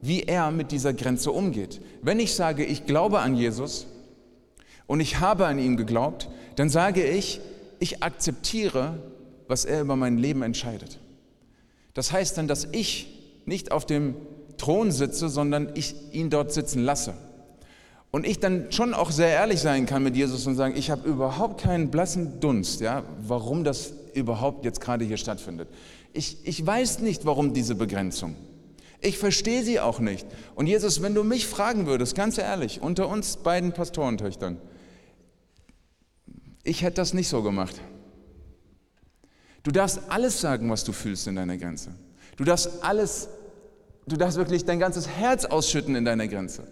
[0.00, 1.82] wie er mit dieser Grenze umgeht.
[2.00, 3.86] Wenn ich sage, ich glaube an Jesus
[4.86, 7.42] und ich habe an ihn geglaubt, dann sage ich,
[7.78, 9.02] ich akzeptiere,
[9.48, 10.98] was er über mein Leben entscheidet.
[11.92, 13.06] Das heißt dann, dass ich
[13.44, 14.16] nicht auf dem
[14.56, 17.12] Thron sitze, sondern ich ihn dort sitzen lasse.
[18.10, 21.08] Und ich dann schon auch sehr ehrlich sein kann mit Jesus und sagen, ich habe
[21.08, 25.68] überhaupt keinen blassen Dunst, ja, warum das überhaupt jetzt gerade hier stattfindet.
[26.12, 28.34] Ich, ich weiß nicht, warum diese Begrenzung.
[29.00, 30.26] Ich verstehe sie auch nicht.
[30.56, 34.58] Und Jesus, wenn du mich fragen würdest, ganz ehrlich, unter uns beiden Pastorentöchtern,
[36.64, 37.80] ich hätte das nicht so gemacht.
[39.62, 41.94] Du darfst alles sagen, was du fühlst in deiner Grenze.
[42.36, 43.28] Du darfst alles,
[44.06, 46.66] du darfst wirklich dein ganzes Herz ausschütten in deiner Grenze.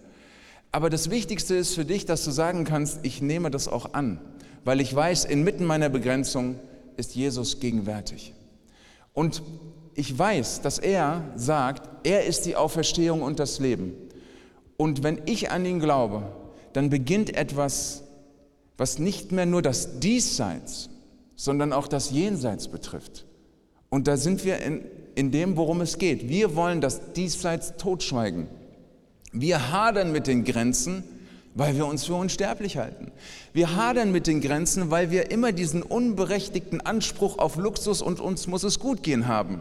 [0.70, 4.20] Aber das Wichtigste ist für dich, dass du sagen kannst, ich nehme das auch an,
[4.64, 6.58] weil ich weiß, inmitten meiner Begrenzung
[6.96, 8.34] ist Jesus gegenwärtig.
[9.14, 9.42] Und
[9.94, 13.94] ich weiß, dass er sagt, er ist die Auferstehung und das Leben.
[14.76, 16.22] Und wenn ich an ihn glaube,
[16.72, 18.04] dann beginnt etwas,
[18.76, 20.88] was nicht mehr nur das Diesseits,
[21.34, 23.26] sondern auch das Jenseits betrifft.
[23.90, 26.28] Und da sind wir in, in dem, worum es geht.
[26.28, 28.46] Wir wollen das Diesseits totschweigen.
[29.32, 31.04] Wir hadern mit den Grenzen,
[31.54, 33.10] weil wir uns für unsterblich halten.
[33.52, 38.46] Wir hadern mit den Grenzen, weil wir immer diesen unberechtigten Anspruch auf Luxus und uns
[38.46, 39.60] muss es gut gehen haben.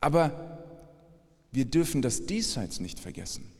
[0.00, 0.58] Aber
[1.52, 3.50] wir dürfen das Diesseits nicht vergessen.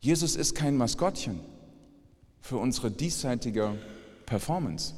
[0.00, 1.40] Jesus ist kein Maskottchen
[2.40, 3.78] für unsere diesseitige
[4.26, 4.94] Performance,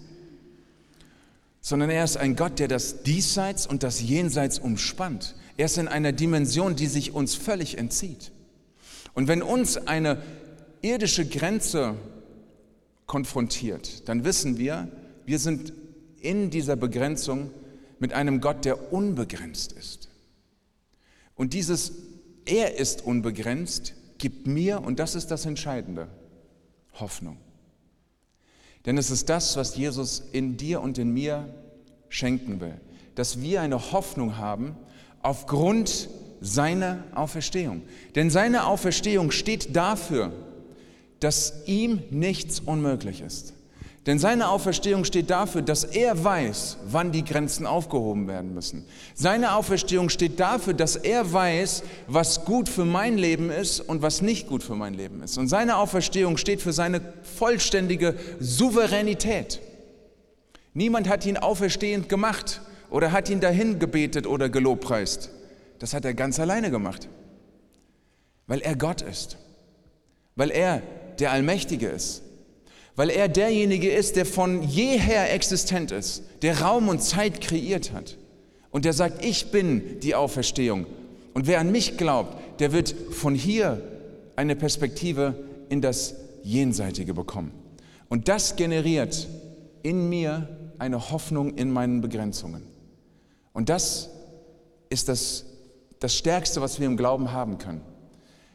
[1.61, 5.35] sondern er ist ein Gott, der das Diesseits und das Jenseits umspannt.
[5.57, 8.33] Er ist in einer Dimension, die sich uns völlig entzieht.
[9.15, 10.23] Und wenn uns eine
[10.83, 11.95] irdische Grenze
[13.07, 14.89] konfrontiert, dann wissen wir,
[15.25, 15.73] wir sind
[16.21, 17.51] in dieser Begrenzung
[17.99, 20.09] mit einem Gott, der unbegrenzt ist.
[21.37, 21.93] Und dieses
[22.47, 26.09] Er ist unbegrenzt gibt mir, und das ist das Entscheidende,
[26.95, 27.39] Hoffnung.
[28.87, 31.55] Denn es ist das, was Jesus in dir und in mir
[32.09, 32.81] schenken will,
[33.15, 34.77] dass wir eine Hoffnung haben
[35.25, 36.09] aufgrund
[36.41, 37.83] seiner Auferstehung.
[38.15, 40.33] Denn seine Auferstehung steht dafür,
[41.19, 43.55] dass ihm nichts unmöglich ist.
[44.07, 48.85] Denn seine Auferstehung steht dafür, dass er weiß, wann die Grenzen aufgehoben werden müssen.
[49.15, 54.21] Seine Auferstehung steht dafür, dass er weiß, was gut für mein Leben ist und was
[54.21, 55.39] nicht gut für mein Leben ist.
[55.39, 59.61] Und seine Auferstehung steht für seine vollständige Souveränität.
[60.75, 62.61] Niemand hat ihn auferstehend gemacht
[62.91, 65.31] oder hat ihn dahin gebetet oder gelobpreist.
[65.79, 67.09] Das hat er ganz alleine gemacht,
[68.47, 69.39] weil er Gott ist,
[70.37, 70.83] weil er
[71.19, 72.23] der Allmächtige ist,
[72.97, 78.17] weil er derjenige ist, der von jeher existent ist, der Raum und Zeit kreiert hat.
[78.71, 80.87] Und der sagt, ich bin die Auferstehung.
[81.33, 83.81] Und wer an mich glaubt, der wird von hier
[84.37, 85.35] eine Perspektive
[85.69, 87.53] in das Jenseitige bekommen.
[88.09, 89.29] Und das generiert
[89.83, 92.74] in mir eine Hoffnung in meinen Begrenzungen.
[93.55, 94.11] Und das
[94.91, 95.47] ist das,
[96.01, 97.81] das Stärkste, was wir im Glauben haben können.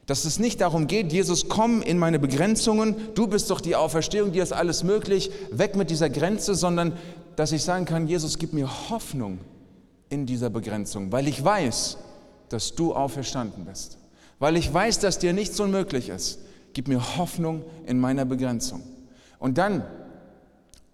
[0.05, 4.31] Dass es nicht darum geht, Jesus, komm in meine Begrenzungen, du bist doch die Auferstehung,
[4.31, 6.93] dir ist alles möglich, weg mit dieser Grenze, sondern
[7.35, 9.39] dass ich sagen kann, Jesus, gib mir Hoffnung
[10.09, 11.97] in dieser Begrenzung, weil ich weiß,
[12.49, 13.97] dass du auferstanden bist.
[14.39, 16.39] Weil ich weiß, dass dir nichts unmöglich ist.
[16.73, 18.81] Gib mir Hoffnung in meiner Begrenzung.
[19.37, 19.83] Und dann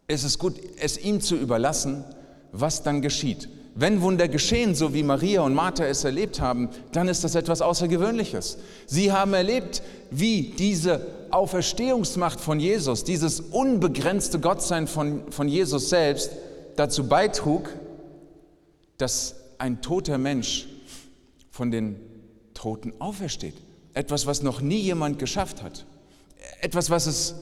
[0.08, 2.04] ist es gut, es ihm zu überlassen,
[2.52, 3.50] was dann geschieht.
[3.78, 7.62] Wenn Wunder geschehen, so wie Maria und Martha es erlebt haben, dann ist das etwas
[7.62, 8.58] Außergewöhnliches.
[8.86, 16.32] Sie haben erlebt, wie diese Auferstehungsmacht von Jesus, dieses unbegrenzte Gottsein von, von Jesus selbst
[16.78, 17.70] dazu beitrug,
[18.98, 20.68] dass ein toter Mensch
[21.52, 21.98] von den
[22.54, 23.56] Toten aufersteht.
[23.94, 25.86] Etwas, was noch nie jemand geschafft hat.
[26.62, 27.36] Etwas, was es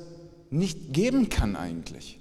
[0.49, 2.19] nicht geben kann eigentlich.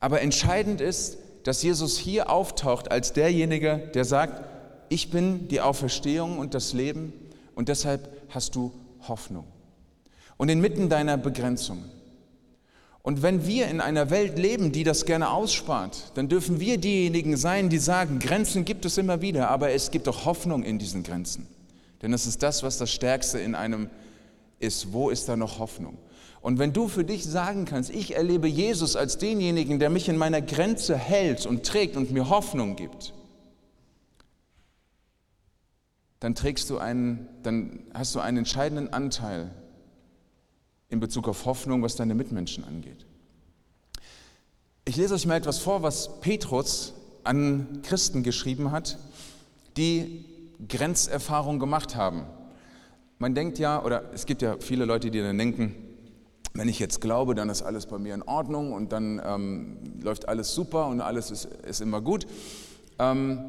[0.00, 4.42] Aber entscheidend ist, dass Jesus hier auftaucht als derjenige, der sagt,
[4.88, 7.12] ich bin die Auferstehung und das Leben
[7.54, 8.72] und deshalb hast du
[9.08, 9.44] Hoffnung.
[10.36, 11.84] Und inmitten deiner Begrenzungen.
[13.02, 17.36] Und wenn wir in einer Welt leben, die das gerne ausspart, dann dürfen wir diejenigen
[17.36, 21.02] sein, die sagen, Grenzen gibt es immer wieder, aber es gibt auch Hoffnung in diesen
[21.02, 21.48] Grenzen.
[22.00, 23.90] Denn es ist das, was das Stärkste in einem
[24.60, 24.92] ist.
[24.92, 25.98] Wo ist da noch Hoffnung?
[26.42, 30.16] Und wenn du für dich sagen kannst, ich erlebe Jesus als denjenigen, der mich in
[30.16, 33.14] meiner Grenze hält und trägt und mir Hoffnung gibt,
[36.18, 39.52] dann trägst du einen, dann hast du einen entscheidenden Anteil
[40.88, 43.06] in Bezug auf Hoffnung, was deine Mitmenschen angeht.
[44.84, 48.98] Ich lese euch mal etwas vor, was Petrus an Christen geschrieben hat,
[49.76, 50.24] die
[50.68, 52.26] Grenzerfahrung gemacht haben.
[53.20, 55.91] Man denkt ja, oder es gibt ja viele Leute, die dann denken,
[56.54, 60.28] wenn ich jetzt glaube, dann ist alles bei mir in Ordnung und dann ähm, läuft
[60.28, 62.26] alles super und alles ist, ist immer gut,
[62.98, 63.40] ähm,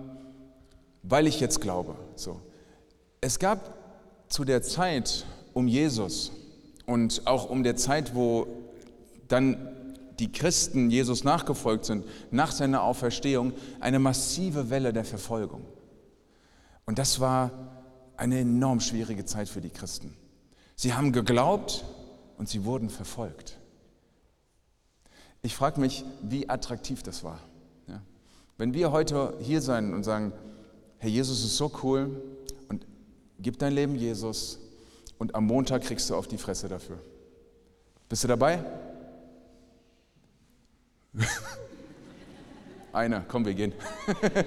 [1.02, 1.96] weil ich jetzt glaube.
[2.16, 2.40] So.
[3.20, 3.74] Es gab
[4.30, 6.32] zu der Zeit um Jesus
[6.86, 8.48] und auch um der Zeit, wo
[9.28, 9.70] dann
[10.20, 15.66] die Christen Jesus nachgefolgt sind, nach seiner Auferstehung, eine massive Welle der Verfolgung.
[16.86, 17.52] Und das war
[18.16, 20.16] eine enorm schwierige Zeit für die Christen.
[20.76, 21.84] Sie haben geglaubt,
[22.44, 23.58] und sie wurden verfolgt.
[25.44, 27.40] Ich frage mich, wie attraktiv das war.
[27.88, 28.02] Ja?
[28.58, 30.34] Wenn wir heute hier sein und sagen,
[30.98, 32.22] Herr Jesus ist so cool
[32.68, 32.86] und
[33.40, 34.60] gib dein Leben Jesus
[35.20, 37.00] und am Montag kriegst du auf die Fresse dafür.
[38.10, 38.62] Bist du dabei?
[42.92, 43.72] Einer, komm, wir gehen.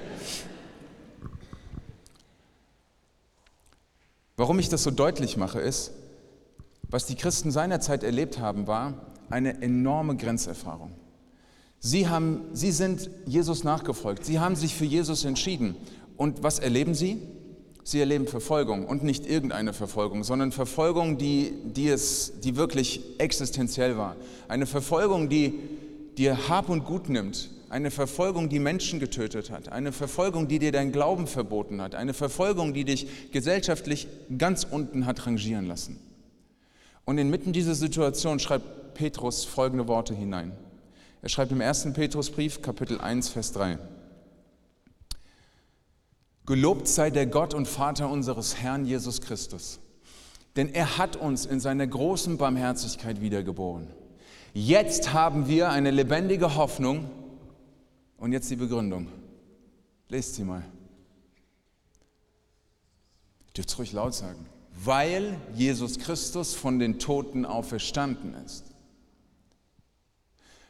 [4.37, 5.93] Warum ich das so deutlich mache, ist,
[6.89, 8.95] was die Christen seinerzeit erlebt haben, war
[9.28, 10.93] eine enorme Grenzerfahrung.
[11.78, 14.24] Sie, haben, sie sind Jesus nachgefolgt.
[14.24, 15.76] Sie haben sich für Jesus entschieden.
[16.16, 17.20] Und was erleben sie?
[17.84, 23.97] Sie erleben Verfolgung und nicht irgendeine Verfolgung, sondern Verfolgung, die, die, es, die wirklich existenziell
[23.97, 24.16] war.
[24.49, 25.61] Eine Verfolgung, die
[26.18, 27.51] dir Hab und Gut nimmt.
[27.68, 29.70] Eine Verfolgung, die Menschen getötet hat.
[29.70, 31.95] Eine Verfolgung, die dir dein Glauben verboten hat.
[31.95, 36.01] Eine Verfolgung, die dich gesellschaftlich ganz unten hat rangieren lassen.
[37.07, 40.53] Und inmitten dieser Situation schreibt Petrus folgende Worte hinein.
[41.23, 41.95] Er schreibt im 1.
[41.95, 43.79] Petrusbrief, Kapitel 1, Vers 3.
[46.45, 49.81] Gelobt sei der Gott und Vater unseres Herrn Jesus Christus,
[50.57, 53.89] denn er hat uns in seiner großen Barmherzigkeit wiedergeboren.
[54.53, 57.11] Jetzt haben wir eine lebendige Hoffnung.
[58.19, 59.09] Und jetzt die Begründung.
[60.09, 60.63] Lest sie mal.
[63.49, 64.47] Ihr dürft es ruhig laut sagen.
[64.85, 68.66] Weil Jesus Christus von den Toten auferstanden ist.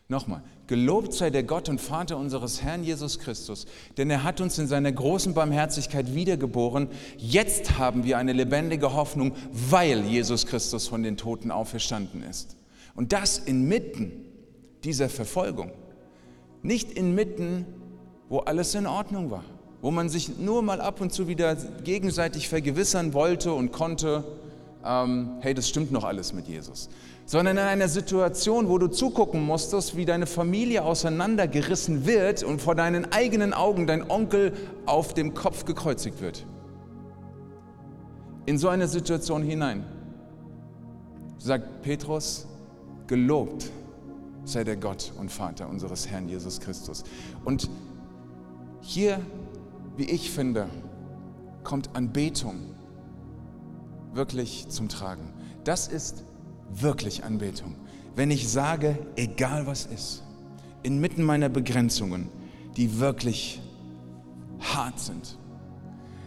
[0.09, 4.57] Nochmal, gelobt sei der Gott und Vater unseres Herrn Jesus Christus, denn er hat uns
[4.57, 6.89] in seiner großen Barmherzigkeit wiedergeboren.
[7.17, 12.57] Jetzt haben wir eine lebendige Hoffnung, weil Jesus Christus von den Toten auferstanden ist.
[12.95, 14.13] Und das inmitten
[14.85, 15.73] dieser Verfolgung.
[16.63, 17.67] Nicht inmitten,
[18.29, 19.45] wo alles in Ordnung war,
[19.87, 24.25] wo man sich nur mal ab und zu wieder gegenseitig vergewissern wollte und konnte,
[24.85, 26.89] ähm, hey, das stimmt noch alles mit Jesus
[27.25, 32.75] sondern in einer Situation, wo du zugucken musstest, wie deine Familie auseinandergerissen wird und vor
[32.75, 34.53] deinen eigenen Augen dein Onkel
[34.87, 36.45] auf dem Kopf gekreuzigt wird.
[38.47, 39.85] In so eine Situation hinein
[41.39, 42.49] sagt Petrus,
[43.07, 43.71] gelobt
[44.45, 47.05] sei der Gott und Vater unseres Herrn Jesus Christus.
[47.45, 47.69] Und
[48.81, 49.19] hier,
[49.97, 50.69] wie ich finde,
[51.65, 52.75] kommt Anbetung
[54.13, 55.33] wirklich zum Tragen.
[55.65, 56.25] Das ist
[56.71, 57.75] wirklich Anbetung.
[58.15, 60.23] Wenn ich sage, egal was ist,
[60.83, 62.29] inmitten meiner Begrenzungen,
[62.77, 63.61] die wirklich
[64.61, 65.39] hart sind,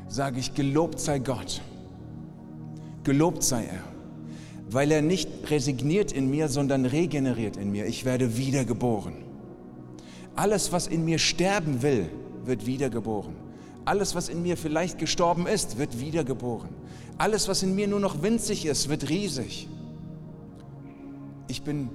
[0.07, 1.61] sage ich, gelobt sei Gott,
[3.03, 3.84] gelobt sei er,
[4.72, 7.86] weil er nicht resigniert in mir, sondern regeneriert in mir.
[7.86, 9.13] Ich werde wiedergeboren.
[10.36, 12.09] Alles, was in mir sterben will,
[12.45, 13.49] wird wiedergeboren.
[13.89, 16.69] Alles, was in mir vielleicht gestorben ist, wird wiedergeboren.
[17.17, 19.67] Alles, was in mir nur noch winzig ist, wird riesig
[21.49, 21.89] ich bin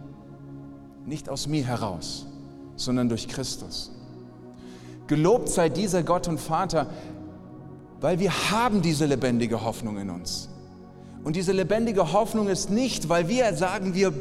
[1.07, 2.27] nicht aus mir heraus,
[2.77, 3.93] sondern durch Christus.
[5.07, 6.89] Gelobt sei dieser Gott und Vater,
[8.01, 10.49] weil wir haben diese lebendige Hoffnung in uns.
[11.23, 14.13] Und diese lebendige Hoffnung ist nicht, weil wir sagen, wir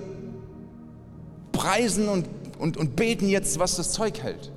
[1.52, 2.28] preisen und,
[2.60, 4.52] und, und beten jetzt, was das Zeug hält,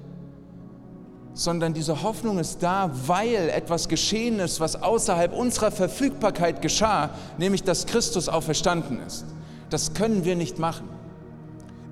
[1.36, 7.62] sondern diese Hoffnung ist da, weil etwas geschehen ist, was außerhalb unserer Verfügbarkeit geschah, nämlich
[7.62, 9.26] dass Christus auferstanden ist.
[9.68, 10.88] Das können wir nicht machen.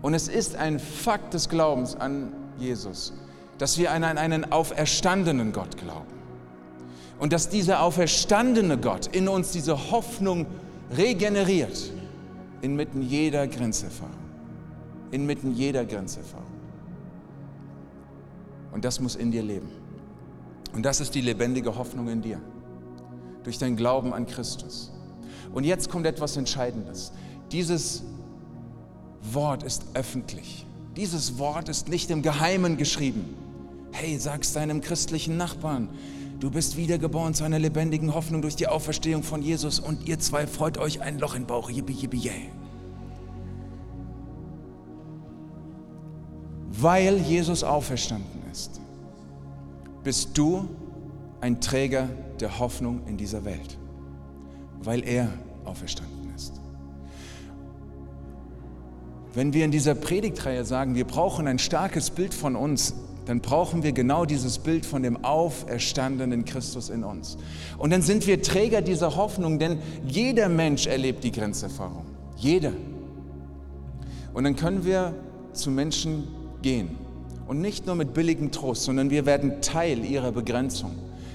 [0.01, 3.13] Und es ist ein Fakt des Glaubens an Jesus,
[3.59, 6.15] dass wir an einen auferstandenen Gott glauben.
[7.19, 10.47] Und dass dieser auferstandene Gott in uns diese Hoffnung
[10.97, 11.91] regeneriert
[12.63, 14.15] inmitten jeder Grenzerfahrung.
[15.11, 16.54] Inmitten jeder Grenzerfahrung.
[18.75, 19.69] Und das muss in dir leben.
[20.73, 22.41] Und das ist die lebendige Hoffnung in dir.
[23.45, 24.91] Durch dein Glauben an Christus.
[25.53, 27.13] Und jetzt kommt etwas Entscheidendes.
[27.53, 28.03] Dieses
[29.23, 30.67] Wort ist öffentlich.
[30.97, 33.37] Dieses Wort ist nicht im Geheimen geschrieben.
[33.93, 35.89] Hey, sag's deinem christlichen Nachbarn,
[36.41, 40.49] du bist wiedergeboren zu einer lebendigen Hoffnung durch die Auferstehung von Jesus und ihr zwei
[40.49, 41.71] freut euch ein Loch im Bauch.
[41.71, 42.51] Yippie, yippie, yay.
[46.73, 48.81] Weil Jesus auferstanden ist,
[50.05, 50.69] bist du
[51.41, 52.09] ein Träger
[52.41, 53.79] der Hoffnung in dieser Welt.
[54.81, 55.29] Weil er
[55.65, 56.15] auferstanden
[59.35, 62.95] Wenn wir in dieser Predigtreihe sagen, wir brauchen ein starkes Bild von uns,
[63.27, 67.37] dann brauchen wir genau dieses Bild von dem auferstandenen Christus in uns.
[67.77, 72.05] Und dann sind wir Träger dieser Hoffnung, denn jeder Mensch erlebt die Grenzerfahrung.
[72.37, 72.73] Jeder.
[74.35, 75.15] Und dann können wir
[75.53, 76.29] zu Menschen
[76.63, 77.04] gehen.
[77.47, 80.93] Und nicht nur mit billigem Trost, sondern wir werden Teil ihrer Begrenzung.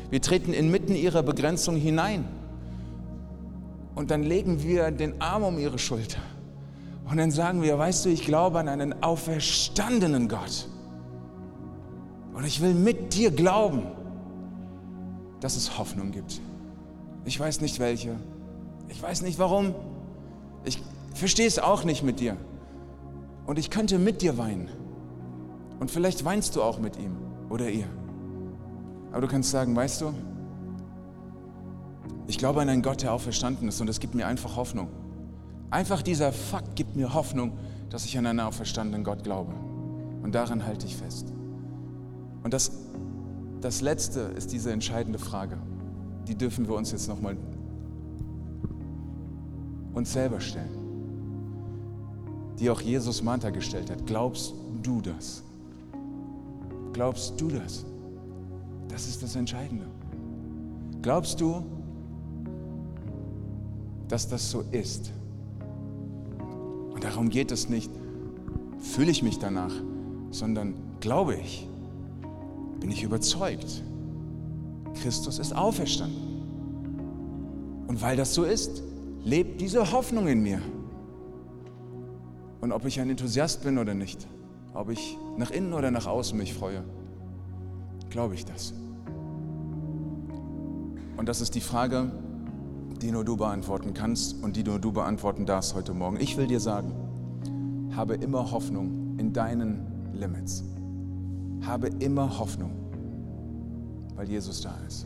[0.10, 2.26] Wir treten inmitten ihrer Begrenzung hinein.
[3.96, 6.22] Und dann legen wir den Arm um ihre Schulter
[7.10, 10.68] und dann sagen wir, weißt du, ich glaube an einen auferstandenen Gott.
[12.34, 13.84] Und ich will mit dir glauben,
[15.40, 16.40] dass es Hoffnung gibt.
[17.26, 18.16] Ich weiß nicht welche.
[18.90, 19.74] Ich weiß nicht warum.
[20.66, 20.82] Ich
[21.16, 22.38] verstehe es auch nicht mit dir.
[23.48, 24.70] Und ich könnte mit dir weinen.
[25.80, 27.16] Und vielleicht weinst du auch mit ihm
[27.50, 27.88] oder ihr.
[29.12, 30.14] Aber du kannst sagen, weißt du,
[32.28, 34.90] ich glaube an einen Gott, der auferstanden ist und es gibt mir einfach Hoffnung.
[35.72, 37.58] Einfach dieser Fakt gibt mir Hoffnung,
[37.90, 39.54] dass ich an einen auferstandenen Gott glaube.
[40.22, 41.34] Und daran halte ich fest.
[42.44, 42.72] Und das,
[43.62, 45.58] das Letzte ist diese entscheidende Frage.
[46.28, 47.36] Die dürfen wir uns jetzt nochmal
[49.94, 50.78] uns selber stellen.
[52.60, 54.06] Die auch Jesus Martha gestellt hat.
[54.06, 54.54] Glaubst
[54.84, 55.44] du das?
[56.94, 57.86] Glaubst du das?
[58.88, 59.86] Das ist das Entscheidende.
[61.02, 61.64] Glaubst du,
[64.08, 65.12] dass das so ist?
[66.94, 67.92] Und darum geht es nicht,
[68.80, 69.74] fühle ich mich danach,
[70.32, 71.68] sondern glaube ich,
[72.80, 73.84] bin ich überzeugt,
[74.96, 76.28] Christus ist auferstanden.
[77.88, 78.84] Und weil das so ist,
[79.24, 80.62] lebt diese Hoffnung in mir.
[82.62, 84.28] Und ob ich ein Enthusiast bin oder nicht,
[84.74, 86.84] ob ich nach innen oder nach außen mich freue,
[88.10, 88.74] glaube ich das.
[91.18, 92.12] Und das ist die Frage,
[93.02, 96.18] die nur du beantworten kannst und die nur du beantworten darfst heute Morgen.
[96.20, 96.94] Ich will dir sagen,
[97.96, 100.64] habe immer Hoffnung in deinen Limits.
[101.66, 102.72] Habe immer Hoffnung,
[104.16, 105.06] weil Jesus da ist.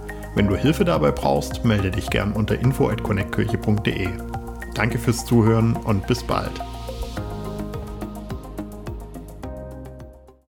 [0.33, 4.07] Wenn du Hilfe dabei brauchst, melde dich gern unter info@connectkirche.de.
[4.73, 6.53] Danke fürs Zuhören und bis bald.